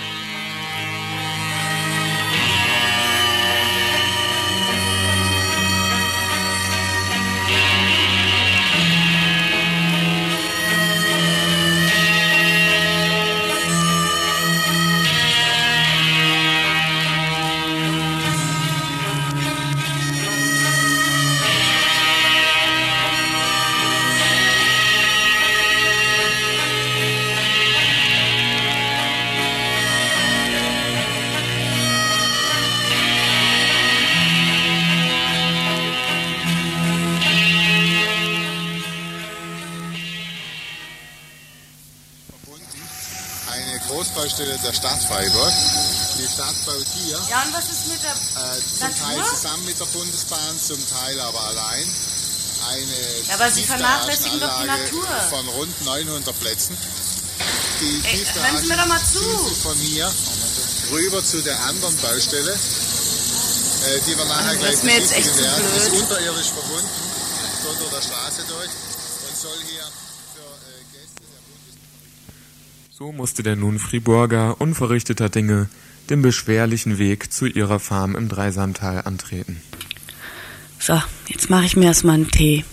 Freiburg. 45.15 45.53
Die 46.19 46.27
Stadt 46.27 46.55
baut 46.65 46.85
hier 46.99 47.19
Ja, 47.29 47.43
und 47.43 47.53
was 47.53 47.63
ist 47.71 47.87
mit 47.87 48.03
der 48.03 48.11
äh, 48.11 48.59
zum 48.59 48.91
Teil 48.99 49.17
Natur? 49.17 49.35
zusammen 49.35 49.63
mit 49.65 49.79
der 49.79 49.85
Bundesbahn, 49.85 50.59
zum 50.59 50.79
Teil 50.89 51.19
aber 51.21 51.39
allein 51.41 51.87
eine 52.67 52.99
Ja, 53.27 53.35
aber 53.35 53.49
Sie 53.51 53.63
vernachlässigen 53.63 54.39
doch 54.41 54.59
die 54.59 54.67
Natur. 54.67 55.07
von 55.29 55.47
rund 55.55 55.85
900 55.85 56.39
Plätzen. 56.39 56.77
Die 57.79 58.01
Ey, 58.03 58.25
hören 58.25 58.57
Sie 58.61 58.67
mir 58.67 58.75
doch 58.77 58.87
mal 58.87 58.99
zu. 58.99 59.19
von 59.63 59.75
hier 59.77 60.11
rüber 60.91 61.23
zu 61.23 61.41
der 61.43 61.59
anderen 61.63 61.95
Baustelle, 61.97 62.51
äh, 62.51 63.99
die 64.07 64.17
wir 64.17 64.25
nachher 64.25 64.55
gleich 64.57 64.81
besichtigen 64.81 65.37
werden. 65.37 65.77
Ist 65.77 65.91
unterirdisch 65.93 66.47
verbunden, 66.51 66.89
unter 67.69 67.85
der 67.95 68.01
Straße 68.01 68.43
durch 68.49 68.71
und 69.29 69.37
soll 69.37 69.59
hier 69.63 69.83
für 70.35 70.43
äh, 70.43 70.83
Gäste 70.91 71.23
der 71.23 71.39
So 72.97 73.11
musste 73.11 73.43
der 73.43 73.57
nun 73.57 73.77
Friburger 73.77 74.61
unverrichteter 74.61 75.27
Dinge 75.27 75.67
den 76.09 76.21
beschwerlichen 76.21 76.97
Weg 76.97 77.29
zu 77.29 77.45
ihrer 77.45 77.81
Farm 77.81 78.15
im 78.15 78.29
Dreisamtal 78.29 79.01
antreten. 79.03 79.61
So, 80.79 81.01
jetzt 81.27 81.49
mache 81.49 81.65
ich 81.65 81.75
mir 81.75 81.87
erstmal 81.87 82.15
einen 82.15 82.31
Tee. 82.31 82.63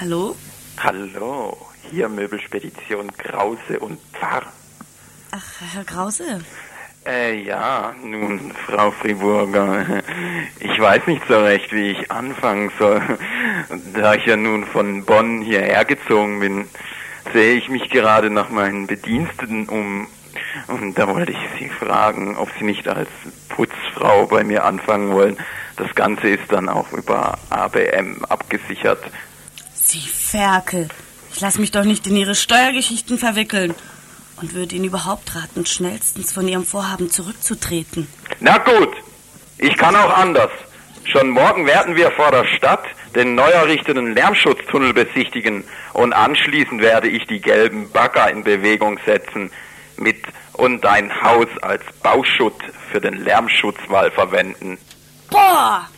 Hallo? 0.00 0.34
Hallo, 0.78 1.58
hier 1.90 2.08
Möbelspedition 2.08 3.12
Krause 3.18 3.80
und 3.80 4.00
Pfarr. 4.14 4.50
Herr 5.72 5.84
Krause. 5.84 6.40
Äh, 7.04 7.42
ja, 7.42 7.94
nun, 8.04 8.52
Frau 8.66 8.92
Friburger, 8.92 9.84
ich 10.60 10.78
weiß 10.78 11.06
nicht 11.08 11.22
so 11.26 11.40
recht, 11.42 11.72
wie 11.72 11.90
ich 11.90 12.10
anfangen 12.10 12.70
soll. 12.78 13.00
Da 13.94 14.14
ich 14.14 14.26
ja 14.26 14.36
nun 14.36 14.64
von 14.66 15.04
Bonn 15.04 15.42
hierher 15.42 15.84
gezogen 15.84 16.40
bin, 16.40 16.68
sehe 17.32 17.54
ich 17.54 17.68
mich 17.68 17.88
gerade 17.90 18.30
nach 18.30 18.50
meinen 18.50 18.86
Bediensteten 18.86 19.68
um. 19.68 20.06
Und 20.68 20.98
da 20.98 21.08
wollte 21.08 21.32
ich 21.32 21.38
Sie 21.58 21.68
fragen, 21.68 22.36
ob 22.36 22.50
Sie 22.58 22.64
nicht 22.64 22.88
als 22.88 23.08
Putzfrau 23.48 24.26
bei 24.26 24.44
mir 24.44 24.64
anfangen 24.64 25.12
wollen. 25.12 25.36
Das 25.76 25.94
Ganze 25.94 26.28
ist 26.28 26.50
dann 26.50 26.68
auch 26.68 26.92
über 26.92 27.38
ABM 27.50 28.24
abgesichert. 28.28 29.02
Sie 29.74 30.00
Ferkel. 30.00 30.88
Ich 31.32 31.40
lasse 31.40 31.60
mich 31.60 31.70
doch 31.70 31.84
nicht 31.84 32.06
in 32.06 32.16
Ihre 32.16 32.34
Steuergeschichten 32.34 33.18
verwickeln. 33.18 33.74
Und 34.42 34.54
würde 34.54 34.74
Ihnen 34.74 34.86
überhaupt 34.86 35.36
raten, 35.36 35.64
schnellstens 35.64 36.32
von 36.32 36.48
Ihrem 36.48 36.64
Vorhaben 36.64 37.10
zurückzutreten. 37.10 38.08
Na 38.40 38.58
gut, 38.58 38.90
ich 39.56 39.76
kann 39.76 39.94
auch 39.94 40.18
anders. 40.18 40.50
Schon 41.04 41.30
morgen 41.30 41.64
werden 41.64 41.94
wir 41.94 42.10
vor 42.10 42.32
der 42.32 42.44
Stadt 42.56 42.84
den 43.14 43.36
neu 43.36 43.48
errichteten 43.48 44.14
Lärmschutztunnel 44.14 44.94
besichtigen 44.94 45.62
und 45.92 46.12
anschließend 46.12 46.82
werde 46.82 47.08
ich 47.08 47.24
die 47.28 47.40
gelben 47.40 47.90
Bagger 47.92 48.30
in 48.30 48.42
Bewegung 48.42 48.98
setzen 49.06 49.52
mit 49.96 50.16
und 50.54 50.84
ein 50.86 51.22
Haus 51.22 51.46
als 51.60 51.82
Bauschutt 52.02 52.60
für 52.90 53.00
den 53.00 53.22
Lärmschutzwall 53.22 54.10
verwenden. 54.10 54.76
Boah! 55.30 55.88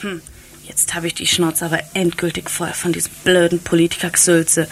Hm, 0.00 0.20
jetzt 0.64 0.94
habe 0.94 1.06
ich 1.06 1.14
die 1.14 1.26
Schnauze 1.26 1.64
aber 1.64 1.80
endgültig 1.94 2.50
voll 2.50 2.74
von 2.74 2.92
diesem 2.92 3.12
blöden 3.24 3.62
Politikergesülze. 3.62 4.68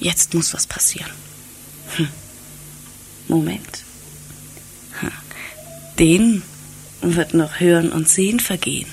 Jetzt 0.00 0.34
muss 0.34 0.54
was 0.54 0.66
passieren. 0.66 1.10
Hm. 1.96 2.08
Moment. 3.28 3.82
Den 5.98 6.42
wird 7.00 7.34
noch 7.34 7.60
Hören 7.60 7.90
und 7.90 8.08
Sehen 8.08 8.40
vergehen. 8.40 8.88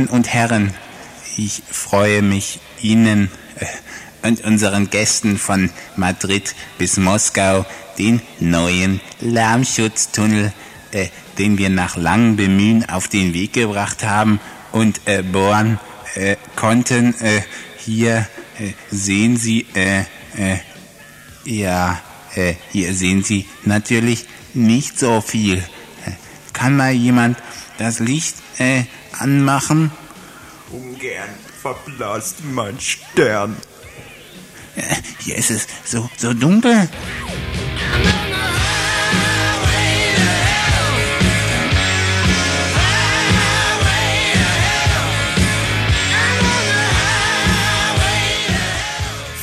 Damen 0.00 0.06
und 0.08 0.32
Herren, 0.32 0.72
ich 1.36 1.62
freue 1.70 2.22
mich 2.22 2.60
Ihnen 2.80 3.30
äh, 3.56 4.26
und 4.26 4.42
unseren 4.44 4.88
Gästen 4.88 5.36
von 5.36 5.70
Madrid 5.94 6.54
bis 6.78 6.96
Moskau 6.96 7.66
den 7.98 8.22
neuen 8.38 9.02
Lärmschutztunnel, 9.20 10.54
äh, 10.92 11.08
den 11.36 11.58
wir 11.58 11.68
nach 11.68 11.96
langem 11.96 12.36
Bemühen 12.36 12.88
auf 12.88 13.08
den 13.08 13.34
Weg 13.34 13.52
gebracht 13.52 14.02
haben 14.04 14.40
und 14.72 15.02
äh, 15.04 15.22
bohren 15.22 15.78
konnten, 16.56 17.14
hier 17.78 18.26
sehen 18.90 19.36
Sie, 19.36 19.64
ja, 21.44 22.00
hier 22.72 22.94
sehen 22.94 23.22
Sie 23.22 23.46
natürlich 23.64 24.26
nicht 24.52 24.98
so 24.98 25.20
viel. 25.20 25.62
Kann 26.52 26.76
mal 26.76 26.90
jemand 26.90 27.38
das 27.80 27.98
Licht 27.98 28.36
äh, 28.58 28.84
anmachen? 29.18 29.90
Ungern 30.70 31.30
verblasst 31.62 32.44
mein 32.44 32.78
Stern. 32.78 33.56
Äh, 34.76 34.82
Hier 35.20 35.36
ist 35.36 35.50
es 35.50 35.66
so, 35.84 36.08
so 36.16 36.34
dunkel. 36.34 36.88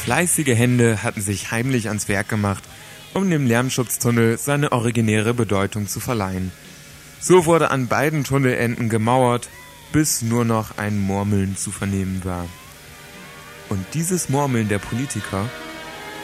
Fleißige 0.04 0.56
Hände 0.56 1.04
hatten 1.04 1.22
sich 1.22 1.52
heimlich 1.52 1.90
ans 1.90 2.08
Werk 2.08 2.30
gemacht, 2.30 2.64
um 3.14 3.30
dem 3.30 3.46
Lärmschutztunnel 3.48 4.38
seine 4.38 4.72
originäre 4.72 5.34
Bedeutung 5.34 5.88
zu 5.88 6.00
verleihen. 6.00 6.52
So 7.20 7.46
wurde 7.46 7.72
an 7.72 7.88
beiden 7.88 8.24
Tunnelenden 8.24 8.90
gemauert, 8.90 9.50
bis 9.92 10.22
nur 10.22 10.46
noch 10.46 10.78
ein 10.78 11.00
Murmeln 11.00 11.58
zu 11.58 11.72
vernehmen 11.72 12.22
war. 12.24 12.46
Und 13.70 13.86
dieses 13.94 14.30
Murmeln 14.30 14.70
der 14.70 14.80
Politiker 14.80 15.50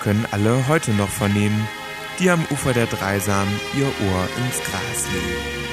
können 0.01 0.25
alle 0.31 0.67
heute 0.67 0.91
noch 0.91 1.09
vernehmen, 1.09 1.67
die 2.19 2.29
am 2.29 2.45
Ufer 2.51 2.73
der 2.73 2.85
Dreisam 2.85 3.47
ihr 3.75 3.85
Ohr 3.85 4.27
ins 4.37 4.59
Gras 4.63 5.07
legen. 5.11 5.72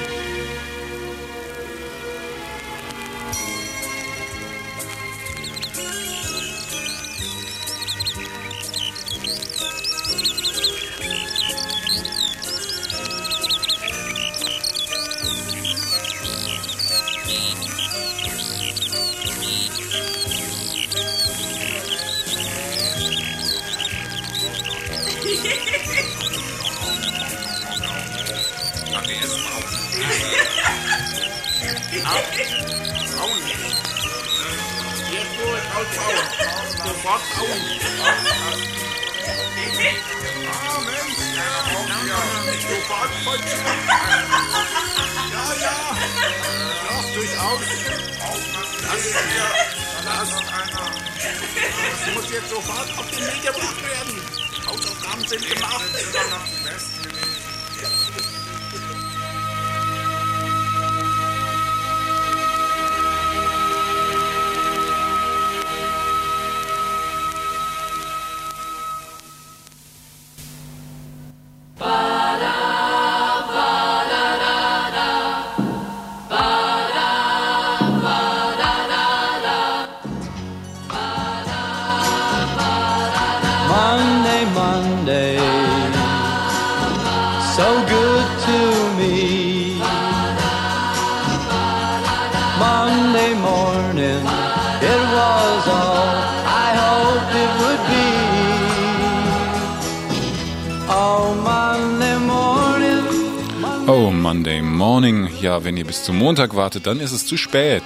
Wenn 105.71 105.77
ihr 105.77 105.85
bis 105.85 106.03
zum 106.03 106.17
Montag 106.17 106.53
wartet, 106.53 106.85
dann 106.85 106.99
ist 106.99 107.13
es 107.13 107.25
zu 107.25 107.37
spät. 107.37 107.81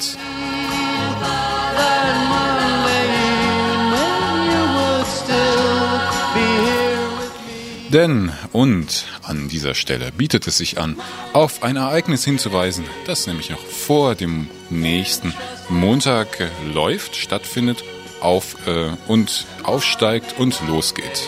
Denn, 7.90 8.32
und 8.52 9.06
an 9.22 9.50
dieser 9.50 9.76
Stelle 9.76 10.12
bietet 10.12 10.48
es 10.48 10.58
sich 10.58 10.80
an, 10.80 10.98
auf 11.34 11.62
ein 11.62 11.76
Ereignis 11.76 12.26
hinzuweisen, 12.26 12.86
das 13.06 13.28
nämlich 13.28 13.52
noch 13.52 13.64
vor 13.64 14.16
dem 14.16 14.48
nächsten 14.72 15.32
Montag 15.70 16.40
äh, 16.40 16.48
läuft, 16.74 17.16
stattfindet, 17.16 17.84
auf 18.20 18.56
äh, 18.66 18.90
und 19.08 19.46
aufsteigt 19.62 20.40
und 20.40 20.60
losgeht. 20.68 21.22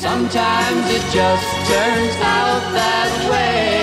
Sometimes 0.00 0.88
it 0.88 1.02
just 1.12 1.42
turns 1.66 2.14
out 2.22 2.62
that 2.74 3.28
way. 3.28 3.75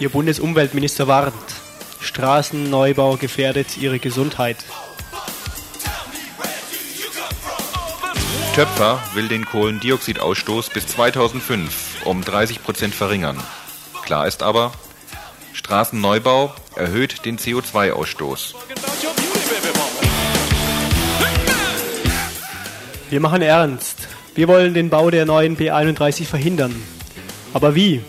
Ihr 0.00 0.08
Bundesumweltminister 0.08 1.06
warnt. 1.08 1.34
Straßenneubau 2.00 3.18
gefährdet 3.18 3.76
ihre 3.76 3.98
Gesundheit. 3.98 4.56
Töpfer 8.54 8.98
will 9.12 9.28
den 9.28 9.44
Kohlendioxidausstoß 9.44 10.70
bis 10.70 10.86
2005 10.86 12.06
um 12.06 12.24
30 12.24 12.62
Prozent 12.62 12.94
verringern. 12.94 13.36
Klar 14.02 14.26
ist 14.26 14.42
aber, 14.42 14.72
Straßenneubau 15.52 16.54
erhöht 16.76 17.26
den 17.26 17.38
CO2-Ausstoß. 17.38 18.54
Wir 23.10 23.20
machen 23.20 23.42
ernst. 23.42 24.08
Wir 24.34 24.48
wollen 24.48 24.72
den 24.72 24.88
Bau 24.88 25.10
der 25.10 25.26
neuen 25.26 25.58
B31 25.58 26.24
verhindern. 26.24 26.74
Aber 27.52 27.74
wie? 27.74 28.00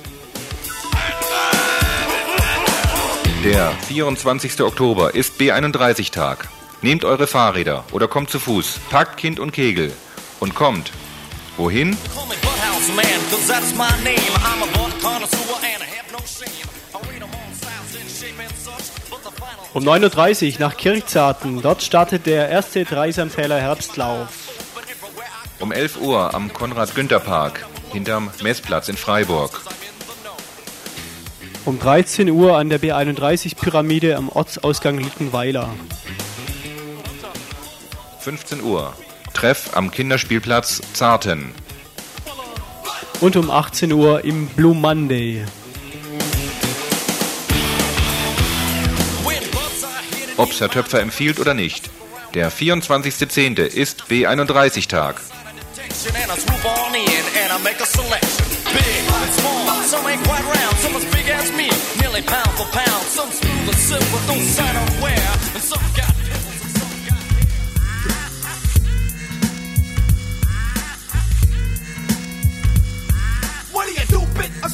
Der 3.43 3.71
24. 3.87 4.61
Oktober 4.61 5.15
ist 5.15 5.39
B31-Tag. 5.39 6.47
Nehmt 6.81 7.03
eure 7.03 7.25
Fahrräder 7.25 7.83
oder 7.91 8.07
kommt 8.07 8.29
zu 8.29 8.39
Fuß, 8.39 8.79
packt 8.89 9.17
Kind 9.17 9.39
und 9.39 9.51
Kegel 9.51 9.91
und 10.39 10.53
kommt. 10.53 10.91
Wohin? 11.57 11.91
House 11.93 12.87
man, 12.95 13.05
cause 13.31 13.47
that's 13.47 13.73
my 13.73 13.89
name. 14.03 14.19
I'm 14.35 14.61
a 14.63 14.67
blunt 14.73 14.99
connoisseur 15.01 15.55
and 15.57 15.81
I 15.81 15.97
have 15.97 16.11
no 16.11 16.19
shame. 16.19 16.51
I 16.93 16.97
read 17.11 17.21
'em 17.21 17.29
on 17.29 17.55
styles 17.55 17.95
in 17.95 18.07
shape 18.09 18.39
and 18.41 18.53
such, 18.57 18.91
but 19.09 19.19
the 19.23 19.31
final 19.31 19.65
Um 19.73 19.83
9.30 19.83 20.53
Uhr 20.53 20.59
nach 20.59 20.77
Kirchzarten. 20.77 21.61
Dort 21.61 21.81
startet 21.81 22.25
der 22.27 22.49
erste 22.49 22.85
Dreisamtäler 22.85 23.59
Herbstlauf. 23.59 24.29
Um 25.59 25.71
11 25.71 25.99
Uhr 25.99 26.33
am 26.33 26.53
Konrad-Günther-Park 26.53 27.65
hinterm 27.91 28.29
Messplatz 28.41 28.87
in 28.89 28.97
Freiburg. 28.97 29.61
Um 31.63 31.79
13 31.79 32.29
Uhr 32.31 32.57
an 32.57 32.69
der 32.69 32.79
B31-Pyramide 32.79 34.15
am 34.15 34.29
Ortsausgang 34.29 34.97
Littenweiler. 34.97 35.69
15 38.19 38.63
Uhr. 38.63 38.93
Treff 39.33 39.75
am 39.75 39.91
Kinderspielplatz 39.91 40.81
Zarten. 40.93 41.53
Und 43.19 43.35
um 43.35 43.51
18 43.51 43.91
Uhr 43.91 44.25
im 44.25 44.47
Blue 44.47 44.75
Monday. 44.75 45.45
Ob's 50.37 50.59
Herr 50.59 50.69
Töpfer 50.69 50.99
empfiehlt 50.99 51.39
oder 51.39 51.53
nicht. 51.53 51.91
Der 52.33 52.51
24.10. 52.51 53.59
ist 53.59 54.05
B31-Tag. 54.09 55.21
big 58.73 59.01
but 59.07 59.29
small. 59.35 59.83
Some 59.83 60.07
ain't 60.07 60.23
quite 60.23 60.43
round, 60.43 60.75
some 60.77 60.95
as 60.95 61.05
big 61.13 61.27
as 61.29 61.51
me. 61.51 61.69
Nearly 61.99 62.21
pound 62.21 62.51
for 62.57 62.67
pound. 62.71 63.03
Some 63.07 63.31
smooth 63.31 63.67
and 63.67 63.77
silver, 63.77 64.19
don't 64.27 64.45
sign 64.45 64.75
up 64.75 64.89
wear. 65.01 65.27
And 65.55 65.63
some 65.63 65.83
got 65.95 66.20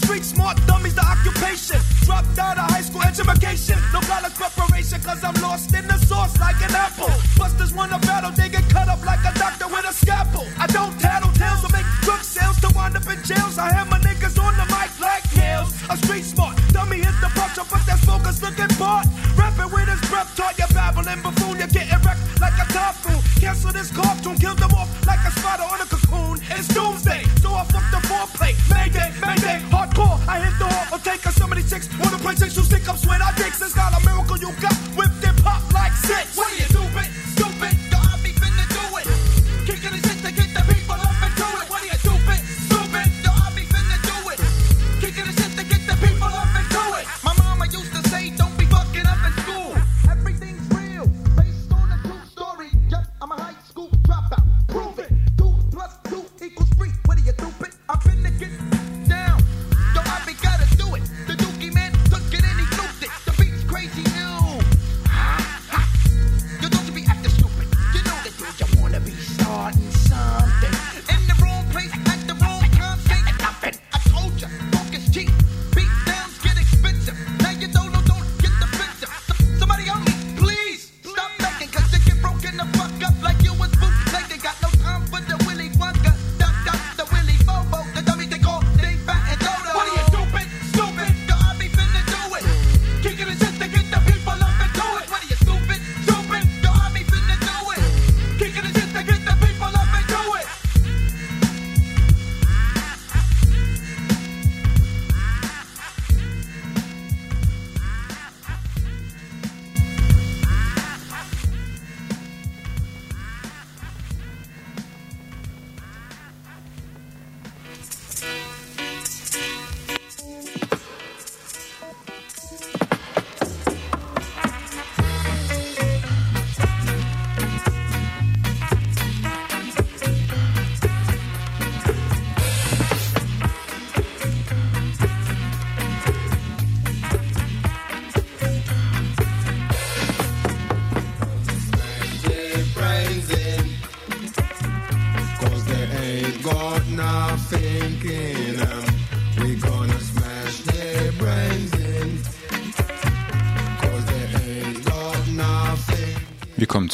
Street 0.08 0.24
smart 0.24 0.56
dummies, 0.68 0.96
the 0.96 1.04
occupation. 1.04 1.84
Dropped 2.08 2.40
out 2.40 2.56
of 2.56 2.72
high 2.72 2.80
school 2.80 3.04
education. 3.04 3.76
No 3.92 4.00
college 4.08 4.32
preparation, 4.40 5.04
cause 5.04 5.20
I'm 5.22 5.36
lost 5.44 5.76
in 5.76 5.86
the 5.86 6.00
sauce 6.08 6.32
like 6.40 6.56
an 6.64 6.72
apple. 6.72 7.12
Busters 7.36 7.74
wanna 7.74 8.00
battle, 8.00 8.32
they 8.32 8.48
get 8.48 8.64
cut 8.70 8.88
up 8.88 9.04
like 9.04 9.20
a 9.28 9.38
doctor 9.38 9.68
with 9.68 9.84
a 9.84 9.92
scalpel. 9.92 10.48
I 10.58 10.66
don't 10.68 10.96
tattle 10.98 11.28
tales 11.36 11.60
or 11.60 11.76
make 11.76 11.84
drug 12.08 12.24
sales 12.24 12.56
to 12.64 12.72
wind 12.72 12.96
up 12.96 13.04
in 13.04 13.20
jails. 13.28 13.60
I 13.60 13.68
have 13.76 13.92
my 13.92 14.00
niggas 14.00 14.40
on 14.40 14.56
the 14.56 14.64
mic 14.72 14.96
like 15.04 15.28
nails. 15.36 15.76
A 15.92 15.98
street 16.00 16.24
smart 16.24 16.56
dummy 16.72 17.04
hit 17.04 17.18
the 17.20 17.28
punch, 17.36 17.60
but 17.60 17.84
that 17.84 18.00
smoker's 18.00 18.40
looking 18.42 18.72
part. 18.80 19.12
Rapping 19.36 19.68
with 19.76 19.92
his 19.92 20.00
breath, 20.08 20.32
taught 20.40 20.56
you 20.56 20.72
babbling 20.72 21.20
buffoon. 21.20 21.60
You're 21.60 21.68
getting 21.68 22.00
wrecked 22.08 22.24
like 22.40 22.56
a 22.56 22.66
typhoon 22.72 23.27
soon 23.56 24.38
kill 24.38 24.56
them 24.56 24.72
off 24.76 24.90
like 25.08 25.20
a 25.26 25.32
spider 25.32 25.64
on 25.64 25.80
a 25.80 25.86
cocoon. 25.86 26.40
It's 26.52 26.68
doomsday, 26.68 27.24
so 27.42 27.54
I 27.54 27.64
fuck 27.66 27.86
the 27.92 28.02
foreplay. 28.08 28.54
Mayday, 28.70 29.10
mayday, 29.22 29.60
hardcore. 29.72 30.20
I 30.28 30.40
hit 30.44 30.56
the 30.60 30.68
hall 30.68 30.98
or 30.98 31.00
take 31.00 31.26
us 31.26 31.36
some 31.36 31.52
of 31.52 31.58
these 31.58 31.70
chicks. 31.70 31.88
Wanna 32.00 32.18
play 32.18 32.36
chicks 32.36 32.56
who 32.56 32.64
stick 32.64 32.88
up, 32.90 32.98
sweat 32.98 33.22
our 33.22 33.34
dicks. 33.34 33.62
It's 33.62 33.76
not 33.76 33.94
a 33.94 34.06
miracle 34.06 34.38
you 34.38 34.52
got 34.62 34.76
whipped 34.98 35.24
and 35.24 35.38
pop 35.44 35.62
like 35.74 35.94
six. 35.94 36.36
What 36.36 36.52
are 36.52 36.56
you 36.56 36.62
stupid? 36.64 36.77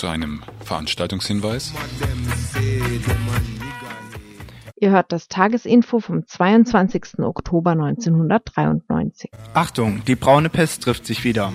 Zu 0.03 0.09
einem 0.09 0.43
Veranstaltungshinweis. 0.65 1.73
Ihr 4.75 4.91
hört 4.91 5.13
das 5.13 5.29
Tagesinfo 5.29 6.01
vom 6.01 6.27
22. 6.27 7.19
Oktober 7.19 7.71
1993. 7.71 9.31
Achtung, 9.53 10.03
die 10.03 10.17
braune 10.17 10.49
Pest 10.49 10.83
trifft 10.83 11.05
sich 11.05 11.23
wieder. 11.23 11.53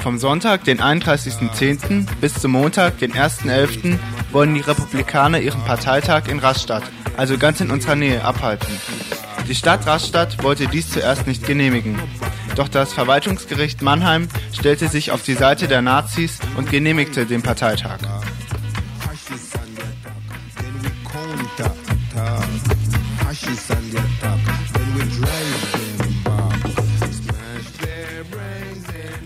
Vom 0.00 0.18
Sonntag, 0.18 0.64
den 0.64 0.78
31.10. 0.78 2.06
bis 2.20 2.34
zum 2.34 2.52
Montag, 2.52 2.98
den 2.98 3.12
1.11. 3.12 3.98
wollen 4.30 4.52
die 4.52 4.60
Republikaner 4.60 5.40
ihren 5.40 5.62
Parteitag 5.62 6.28
in 6.28 6.38
Rastatt, 6.38 6.82
also 7.16 7.38
ganz 7.38 7.62
in 7.62 7.70
unserer 7.70 7.96
Nähe, 7.96 8.22
abhalten. 8.22 8.68
Die 9.48 9.54
Stadt 9.54 9.86
Rastatt 9.86 10.42
wollte 10.42 10.66
dies 10.66 10.90
zuerst 10.90 11.26
nicht 11.26 11.46
genehmigen. 11.46 11.98
Doch 12.56 12.68
das 12.68 12.92
Verwaltungsgericht 12.92 13.82
Mannheim 13.82 14.28
stellte 14.52 14.88
sich 14.88 15.10
auf 15.10 15.22
die 15.22 15.34
Seite 15.34 15.68
der 15.68 15.82
Nazis 15.82 16.38
und 16.56 16.70
genehmigte 16.70 17.26
den 17.26 17.42
Parteitag. 17.42 17.98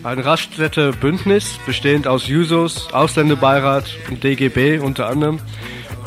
Ein 0.05 0.19
Raststätte-Bündnis, 0.19 1.59
bestehend 1.65 2.07
aus 2.07 2.29
Jusos, 2.29 2.93
Ausländerbeirat 2.93 3.97
und 4.11 4.23
DGB 4.23 4.79
unter 4.79 5.09
anderem, 5.09 5.41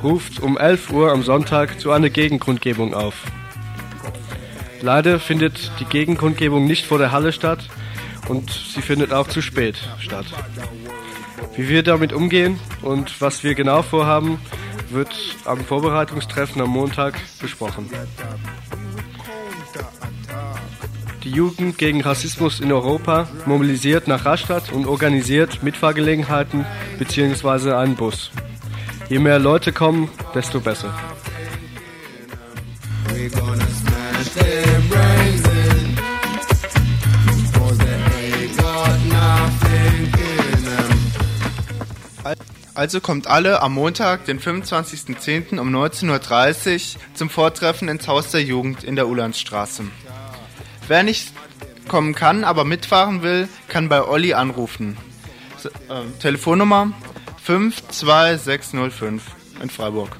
ruft 0.03 0.39
um 0.39 0.55
11 0.55 0.91
Uhr 0.91 1.11
am 1.11 1.23
Sonntag 1.23 1.79
zu 1.79 1.91
einer 1.91 2.11
Gegenkundgebung 2.11 2.93
auf. 2.93 3.15
Leider 4.81 5.19
findet 5.19 5.71
die 5.79 5.85
Gegenkundgebung 5.85 6.65
nicht 6.65 6.85
vor 6.85 6.97
der 6.97 7.11
Halle 7.11 7.31
statt 7.31 7.59
und 8.27 8.51
sie 8.51 8.81
findet 8.81 9.13
auch 9.13 9.27
zu 9.27 9.41
spät 9.41 9.77
statt. 9.99 10.25
Wie 11.55 11.67
wir 11.69 11.83
damit 11.83 12.13
umgehen 12.13 12.59
und 12.81 13.19
was 13.21 13.43
wir 13.43 13.55
genau 13.55 13.81
vorhaben, 13.81 14.39
wird 14.89 15.13
am 15.45 15.63
Vorbereitungstreffen 15.63 16.61
am 16.61 16.69
Montag 16.69 17.19
besprochen. 17.41 17.89
Die 21.23 21.31
Jugend 21.31 21.77
gegen 21.77 22.01
Rassismus 22.01 22.59
in 22.59 22.71
Europa 22.71 23.27
mobilisiert 23.45 24.07
nach 24.07 24.23
Rastatt 24.23 24.71
und 24.71 24.85
organisiert 24.85 25.61
Mitfahrgelegenheiten 25.63 26.65
bzw. 26.99 27.73
einen 27.73 27.95
Bus. 27.95 28.31
Je 29.09 29.19
mehr 29.19 29.39
Leute 29.39 29.73
kommen, 29.73 30.09
desto 30.33 30.59
besser. 30.59 30.93
We 33.17 33.29
gonna 33.29 33.66
Also 42.77 43.01
kommt 43.01 43.25
alle 43.25 43.63
am 43.63 43.73
Montag, 43.73 44.25
den 44.25 44.39
25.10. 44.39 45.59
um 45.59 45.75
19.30 45.75 46.95
Uhr 46.95 47.01
zum 47.15 47.27
Vortreffen 47.31 47.89
ins 47.89 48.07
Haus 48.07 48.29
der 48.29 48.43
Jugend 48.43 48.83
in 48.83 48.95
der 48.95 49.07
Ulandstraße. 49.07 49.85
Wer 50.87 51.01
nicht 51.01 51.33
kommen 51.87 52.13
kann, 52.13 52.43
aber 52.43 52.65
mitfahren 52.65 53.23
will, 53.23 53.49
kann 53.67 53.89
bei 53.89 54.03
Olli 54.03 54.35
anrufen. 54.35 54.95
S 55.57 55.65
äh, 55.65 55.71
Telefonnummer 56.19 56.93
52605 57.43 59.23
in 59.63 59.69
Freiburg. 59.71 60.15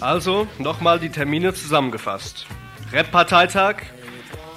Also, 0.00 0.46
nochmal 0.58 0.98
die 0.98 1.10
Termine 1.10 1.52
zusammengefasst. 1.52 2.46
Rap-Parteitag 2.92 3.76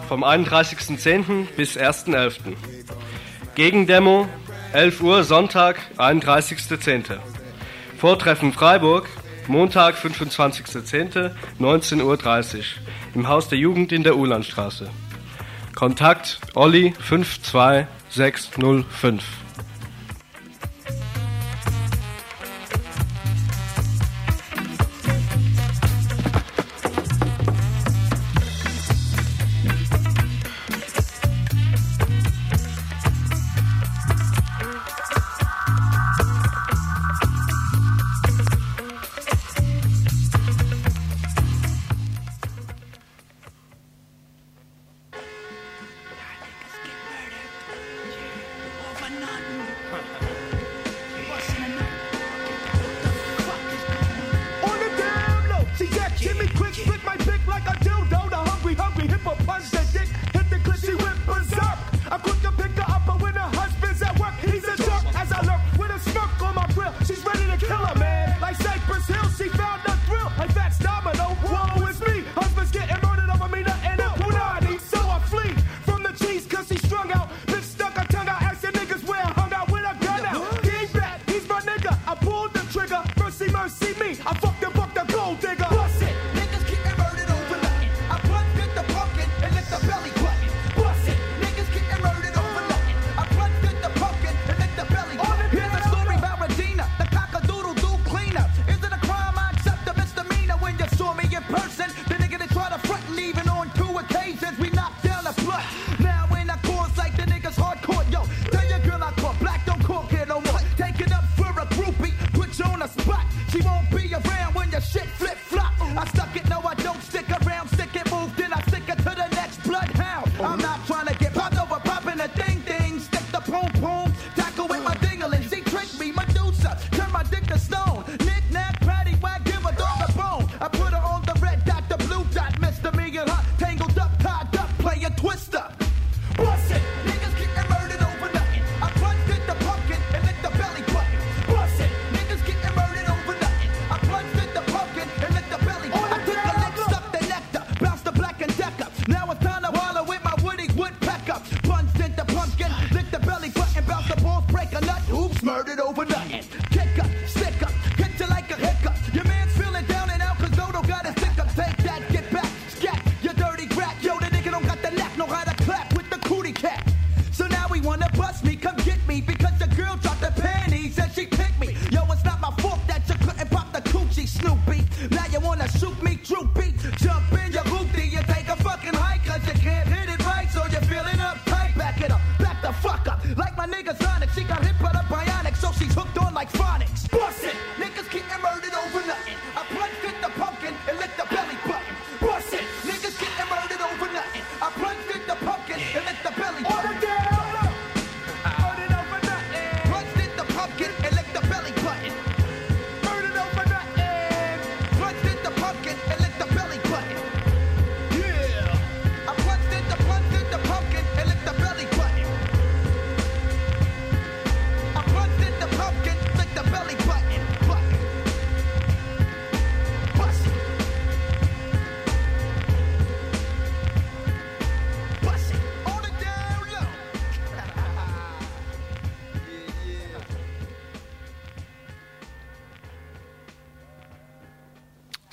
vom 0.07 0.23
31.10. 0.23 1.47
bis 1.55 1.77
1.11. 1.77 2.55
Gegendemo 3.55 4.27
11 4.73 5.01
Uhr 5.01 5.23
Sonntag, 5.23 5.79
31.10. 5.97 7.19
Vortreffen 7.97 8.51
Freiburg, 8.53 9.07
Montag, 9.47 9.95
25.10., 9.95 11.31
19.30 11.59 12.57
Uhr 12.57 12.63
im 13.13 13.27
Haus 13.27 13.49
der 13.49 13.59
Jugend 13.59 13.91
in 13.91 14.03
der 14.03 14.17
Ulandstraße. 14.17 14.89
Kontakt 15.75 16.39
Olli 16.53 16.93
52605. 16.99 19.42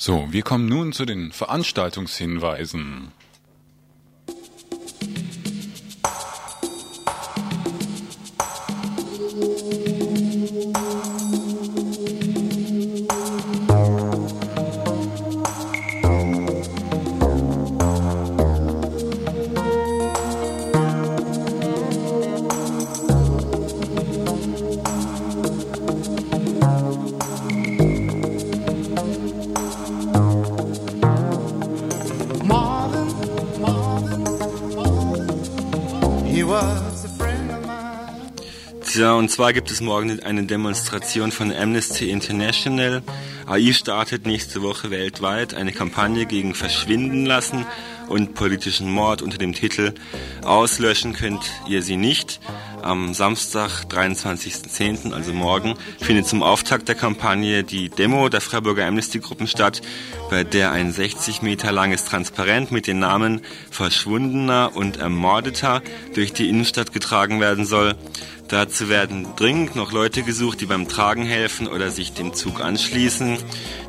So, 0.02 0.28
wir 0.30 0.40
kommen 0.40 0.64
nun 0.64 0.94
zu 0.94 1.04
den 1.04 1.30
Veranstaltungshinweisen. 1.30 3.12
Ja, 39.00 39.14
und 39.14 39.30
zwar 39.30 39.54
gibt 39.54 39.70
es 39.70 39.80
morgen 39.80 40.20
eine 40.20 40.42
Demonstration 40.42 41.32
von 41.32 41.50
Amnesty 41.50 42.10
International. 42.10 43.02
AI 43.46 43.72
startet 43.72 44.26
nächste 44.26 44.60
Woche 44.60 44.90
weltweit 44.90 45.54
eine 45.54 45.72
Kampagne 45.72 46.26
gegen 46.26 46.54
Verschwinden 46.54 47.24
lassen 47.24 47.64
und 48.08 48.34
politischen 48.34 48.90
Mord 48.90 49.22
unter 49.22 49.38
dem 49.38 49.54
Titel 49.54 49.94
Auslöschen 50.42 51.14
könnt 51.14 51.40
ihr 51.66 51.80
sie 51.80 51.96
nicht. 51.96 52.40
Am 52.82 53.14
Samstag, 53.14 53.84
23.10., 53.88 55.12
also 55.12 55.32
morgen, 55.32 55.76
findet 55.98 56.26
zum 56.26 56.42
Auftakt 56.42 56.88
der 56.88 56.94
Kampagne 56.94 57.62
die 57.62 57.88
Demo 57.88 58.28
der 58.28 58.40
Freiburger 58.40 58.86
Amnesty-Gruppen 58.86 59.46
statt, 59.46 59.80
bei 60.28 60.44
der 60.44 60.72
ein 60.72 60.92
60 60.92 61.40
Meter 61.42 61.72
langes 61.72 62.04
Transparent 62.04 62.70
mit 62.70 62.86
den 62.86 62.98
Namen 62.98 63.42
Verschwundener 63.70 64.72
und 64.74 64.98
Ermordeter 64.98 65.82
durch 66.14 66.32
die 66.32 66.48
Innenstadt 66.48 66.92
getragen 66.92 67.40
werden 67.40 67.64
soll. 67.64 67.96
Dazu 68.50 68.88
werden 68.88 69.28
dringend 69.36 69.76
noch 69.76 69.92
Leute 69.92 70.24
gesucht, 70.24 70.60
die 70.60 70.66
beim 70.66 70.88
Tragen 70.88 71.24
helfen 71.24 71.68
oder 71.68 71.90
sich 71.90 72.14
dem 72.14 72.34
Zug 72.34 72.60
anschließen. 72.60 73.38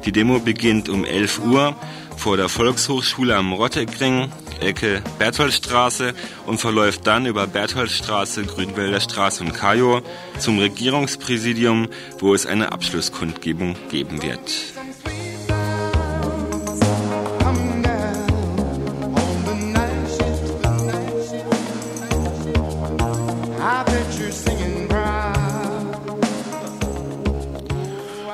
Die 0.05 0.11
Demo 0.11 0.37
beginnt 0.39 0.87
um 0.87 1.03
11 1.03 1.39
Uhr 1.39 1.75
vor 2.15 2.37
der 2.37 2.47
Volkshochschule 2.47 3.35
am 3.35 3.53
Rottegring, 3.53 4.31
Ecke 4.59 5.01
Bertholdstraße 5.17 6.13
und 6.45 6.59
verläuft 6.59 7.07
dann 7.07 7.25
über 7.25 7.47
Bertholdstraße, 7.47 8.43
Grünwälder 8.43 8.99
Straße 8.99 9.43
und 9.43 9.53
Kajo 9.53 10.03
zum 10.37 10.59
Regierungspräsidium, 10.59 11.87
wo 12.19 12.35
es 12.35 12.45
eine 12.45 12.71
Abschlusskundgebung 12.71 13.75
geben 13.89 14.21
wird. 14.21 14.80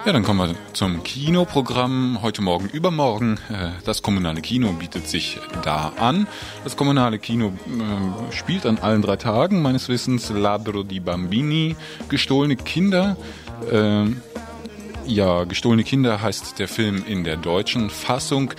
Ja, 0.07 0.13
dann 0.13 0.23
kommen 0.23 0.51
wir 0.51 0.55
zum 0.71 1.03
Kinoprogramm. 1.03 2.19
Heute 2.21 2.41
Morgen, 2.41 2.69
übermorgen. 2.69 3.41
Äh, 3.49 3.71
das 3.83 4.01
kommunale 4.01 4.39
Kino 4.39 4.71
bietet 4.71 5.05
sich 5.09 5.37
da 5.63 5.91
an. 5.97 6.27
Das 6.63 6.77
kommunale 6.77 7.19
Kino 7.19 7.47
äh, 7.47 8.31
spielt 8.33 8.65
an 8.65 8.77
allen 8.77 9.01
drei 9.01 9.17
Tagen 9.17 9.61
meines 9.61 9.89
Wissens 9.89 10.29
Ladro 10.29 10.83
di 10.83 11.01
Bambini, 11.01 11.75
gestohlene 12.07 12.55
Kinder. 12.55 13.17
Äh, 13.69 14.05
ja, 15.07 15.43
gestohlene 15.43 15.83
Kinder 15.83 16.21
heißt 16.21 16.57
der 16.57 16.69
Film 16.69 17.03
in 17.05 17.25
der 17.25 17.35
deutschen 17.35 17.89
Fassung. 17.89 18.53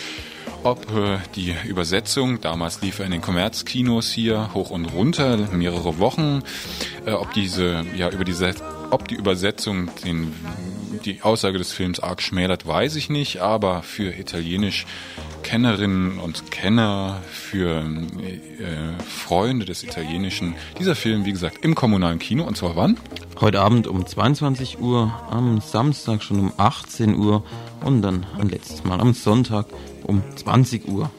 Ob 0.64 0.86
die 1.34 1.54
Übersetzung, 1.66 2.40
damals 2.40 2.82
lief 2.82 2.98
er 2.98 3.06
in 3.06 3.12
den 3.12 3.22
Kommerzkinos 3.22 4.10
hier 4.10 4.50
hoch 4.54 4.70
und 4.70 4.86
runter, 4.86 5.36
mehrere 5.52 5.98
Wochen, 6.00 6.42
ob 7.06 7.32
diese, 7.32 7.86
ja, 7.96 8.10
über 8.10 8.24
diese, 8.24 8.54
ob 8.90 9.06
die 9.06 9.14
Übersetzung 9.14 9.88
den 10.04 10.34
die 11.06 11.22
Aussage 11.22 11.58
des 11.58 11.72
Films 11.72 12.00
arg 12.00 12.22
schmälert, 12.22 12.66
weiß 12.66 12.96
ich 12.96 13.10
nicht, 13.10 13.38
aber 13.40 13.82
für 13.82 14.18
italienisch 14.18 14.86
Kennerinnen 15.42 16.18
und 16.18 16.50
Kenner, 16.50 17.20
für 17.30 17.80
äh, 17.80 19.02
Freunde 19.02 19.64
des 19.64 19.82
Italienischen, 19.82 20.54
dieser 20.78 20.94
Film, 20.94 21.24
wie 21.24 21.32
gesagt, 21.32 21.64
im 21.64 21.74
kommunalen 21.74 22.18
Kino. 22.18 22.44
Und 22.44 22.56
zwar 22.56 22.76
wann? 22.76 22.98
Heute 23.40 23.60
Abend 23.60 23.86
um 23.86 24.06
22 24.06 24.80
Uhr, 24.80 25.12
am 25.30 25.60
Samstag 25.60 26.22
schon 26.22 26.40
um 26.40 26.52
18 26.56 27.16
Uhr 27.16 27.44
und 27.84 28.02
dann 28.02 28.26
ein 28.38 28.48
letztes 28.48 28.84
Mal 28.84 29.00
am 29.00 29.14
Sonntag 29.14 29.66
um 30.04 30.22
20 30.36 30.88
Uhr. 30.88 31.10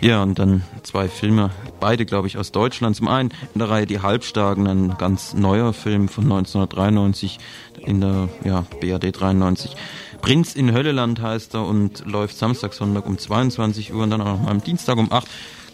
Ja, 0.00 0.22
und 0.22 0.38
dann 0.38 0.62
zwei 0.82 1.08
Filme, 1.08 1.50
beide 1.78 2.06
glaube 2.06 2.26
ich 2.26 2.38
aus 2.38 2.52
Deutschland. 2.52 2.96
Zum 2.96 3.06
einen 3.06 3.30
in 3.54 3.58
der 3.58 3.68
Reihe 3.68 3.84
Die 3.84 4.00
Halbstarken, 4.00 4.66
ein 4.66 4.96
ganz 4.96 5.34
neuer 5.34 5.74
Film 5.74 6.08
von 6.08 6.24
1993 6.24 7.38
in 7.84 8.00
der 8.00 8.28
ja, 8.42 8.64
BRD 8.80 9.20
93. 9.20 9.76
Prinz 10.22 10.54
in 10.54 10.72
Hölleland 10.72 11.20
heißt 11.20 11.54
er 11.54 11.66
und 11.66 12.06
läuft 12.06 12.36
Samstag, 12.36 12.72
Sonntag 12.72 13.06
um 13.06 13.18
22 13.18 13.92
Uhr 13.92 14.02
und 14.02 14.10
dann 14.10 14.22
auch 14.22 14.26
noch 14.26 14.42
mal 14.42 14.50
am 14.50 14.62
Dienstag 14.62 14.96
um 14.96 15.12
8. 15.12 15.26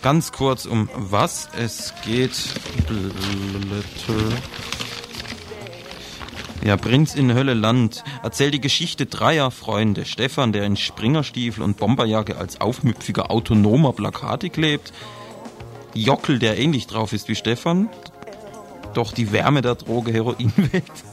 Ganz 0.02 0.32
kurz 0.32 0.66
um 0.66 0.88
was 0.94 1.48
es 1.56 1.94
geht. 2.04 2.32
Blätter. 2.86 4.36
Ja, 6.66 6.76
Prinz 6.76 7.14
in 7.14 7.32
Hölleland 7.32 8.02
erzählt 8.24 8.52
die 8.52 8.60
Geschichte 8.60 9.06
dreier 9.06 9.52
Freunde. 9.52 10.04
Stefan, 10.04 10.52
der 10.52 10.64
in 10.64 10.74
Springerstiefel 10.74 11.62
und 11.62 11.76
Bomberjacke 11.76 12.38
als 12.38 12.60
aufmüpfiger 12.60 13.30
autonomer 13.30 13.92
Plakate 13.92 14.50
klebt. 14.50 14.92
Jockel, 15.94 16.40
der 16.40 16.58
ähnlich 16.58 16.88
drauf 16.88 17.12
ist 17.12 17.28
wie 17.28 17.36
Stefan, 17.36 17.88
doch 18.94 19.12
die 19.12 19.30
Wärme 19.30 19.62
der 19.62 19.76
Droge 19.76 20.12
Heroin 20.12 20.52
weckt. 20.72 21.04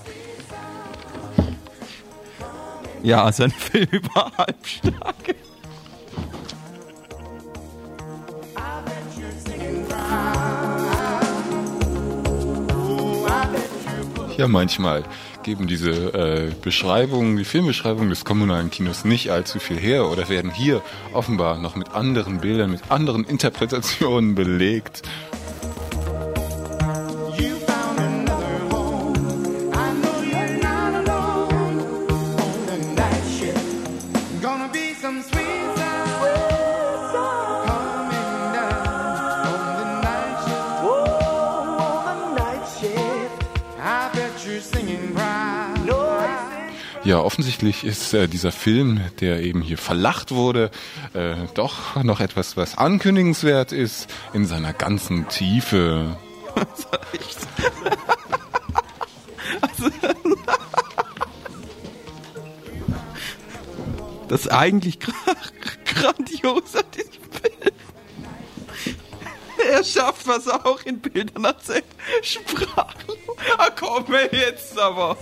Ja, 3.03 3.23
also 3.23 3.43
ein 3.43 3.51
Film 3.51 3.89
über 3.91 4.31
Halbstarke. 4.35 5.35
Ja, 14.35 14.47
manchmal 14.47 15.03
geben 15.43 15.67
diese 15.67 15.91
äh, 15.91 16.51
Beschreibungen, 16.61 17.37
die 17.37 17.45
Filmbeschreibungen 17.45 18.09
des 18.09 18.25
kommunalen 18.25 18.71
Kinos 18.71 19.05
nicht 19.05 19.29
allzu 19.29 19.59
viel 19.59 19.77
her 19.77 20.09
oder 20.09 20.29
werden 20.29 20.51
hier 20.51 20.81
offenbar 21.11 21.57
noch 21.57 21.75
mit 21.75 21.91
anderen 21.91 22.39
Bildern, 22.39 22.71
mit 22.71 22.89
anderen 22.89 23.25
Interpretationen 23.25 24.35
belegt. 24.35 25.03
Ja, 47.05 47.19
offensichtlich 47.19 47.83
ist 47.83 48.13
äh, 48.13 48.27
dieser 48.27 48.53
Film, 48.53 49.01
der 49.19 49.41
eben 49.41 49.61
hier 49.61 49.77
verlacht 49.77 50.31
wurde, 50.31 50.71
äh, 51.13 51.35
doch 51.53 52.01
noch 52.01 52.21
etwas, 52.21 52.55
was 52.55 52.77
ankündigenswert 52.77 53.73
ist 53.73 54.09
in 54.33 54.45
seiner 54.45 54.73
ganzen 54.73 55.27
Tiefe. 55.27 56.17
Das 64.29 64.45
ist 64.45 64.51
eigentlich 64.51 64.99
gra 64.99 65.13
grandios 65.85 66.75
an 66.75 66.85
diesem 66.95 67.11
Film. 67.11 67.73
Er 69.71 69.83
schafft 69.83 70.25
was 70.25 70.47
auch 70.47 70.81
in 70.85 70.99
Bildern 70.99 71.43
erzählt. 71.45 71.85
Sprachen. 72.23 73.13
Ah, 73.59 73.69
komm 73.75 74.05
jetzt 74.31 74.79
aber. 74.79 75.17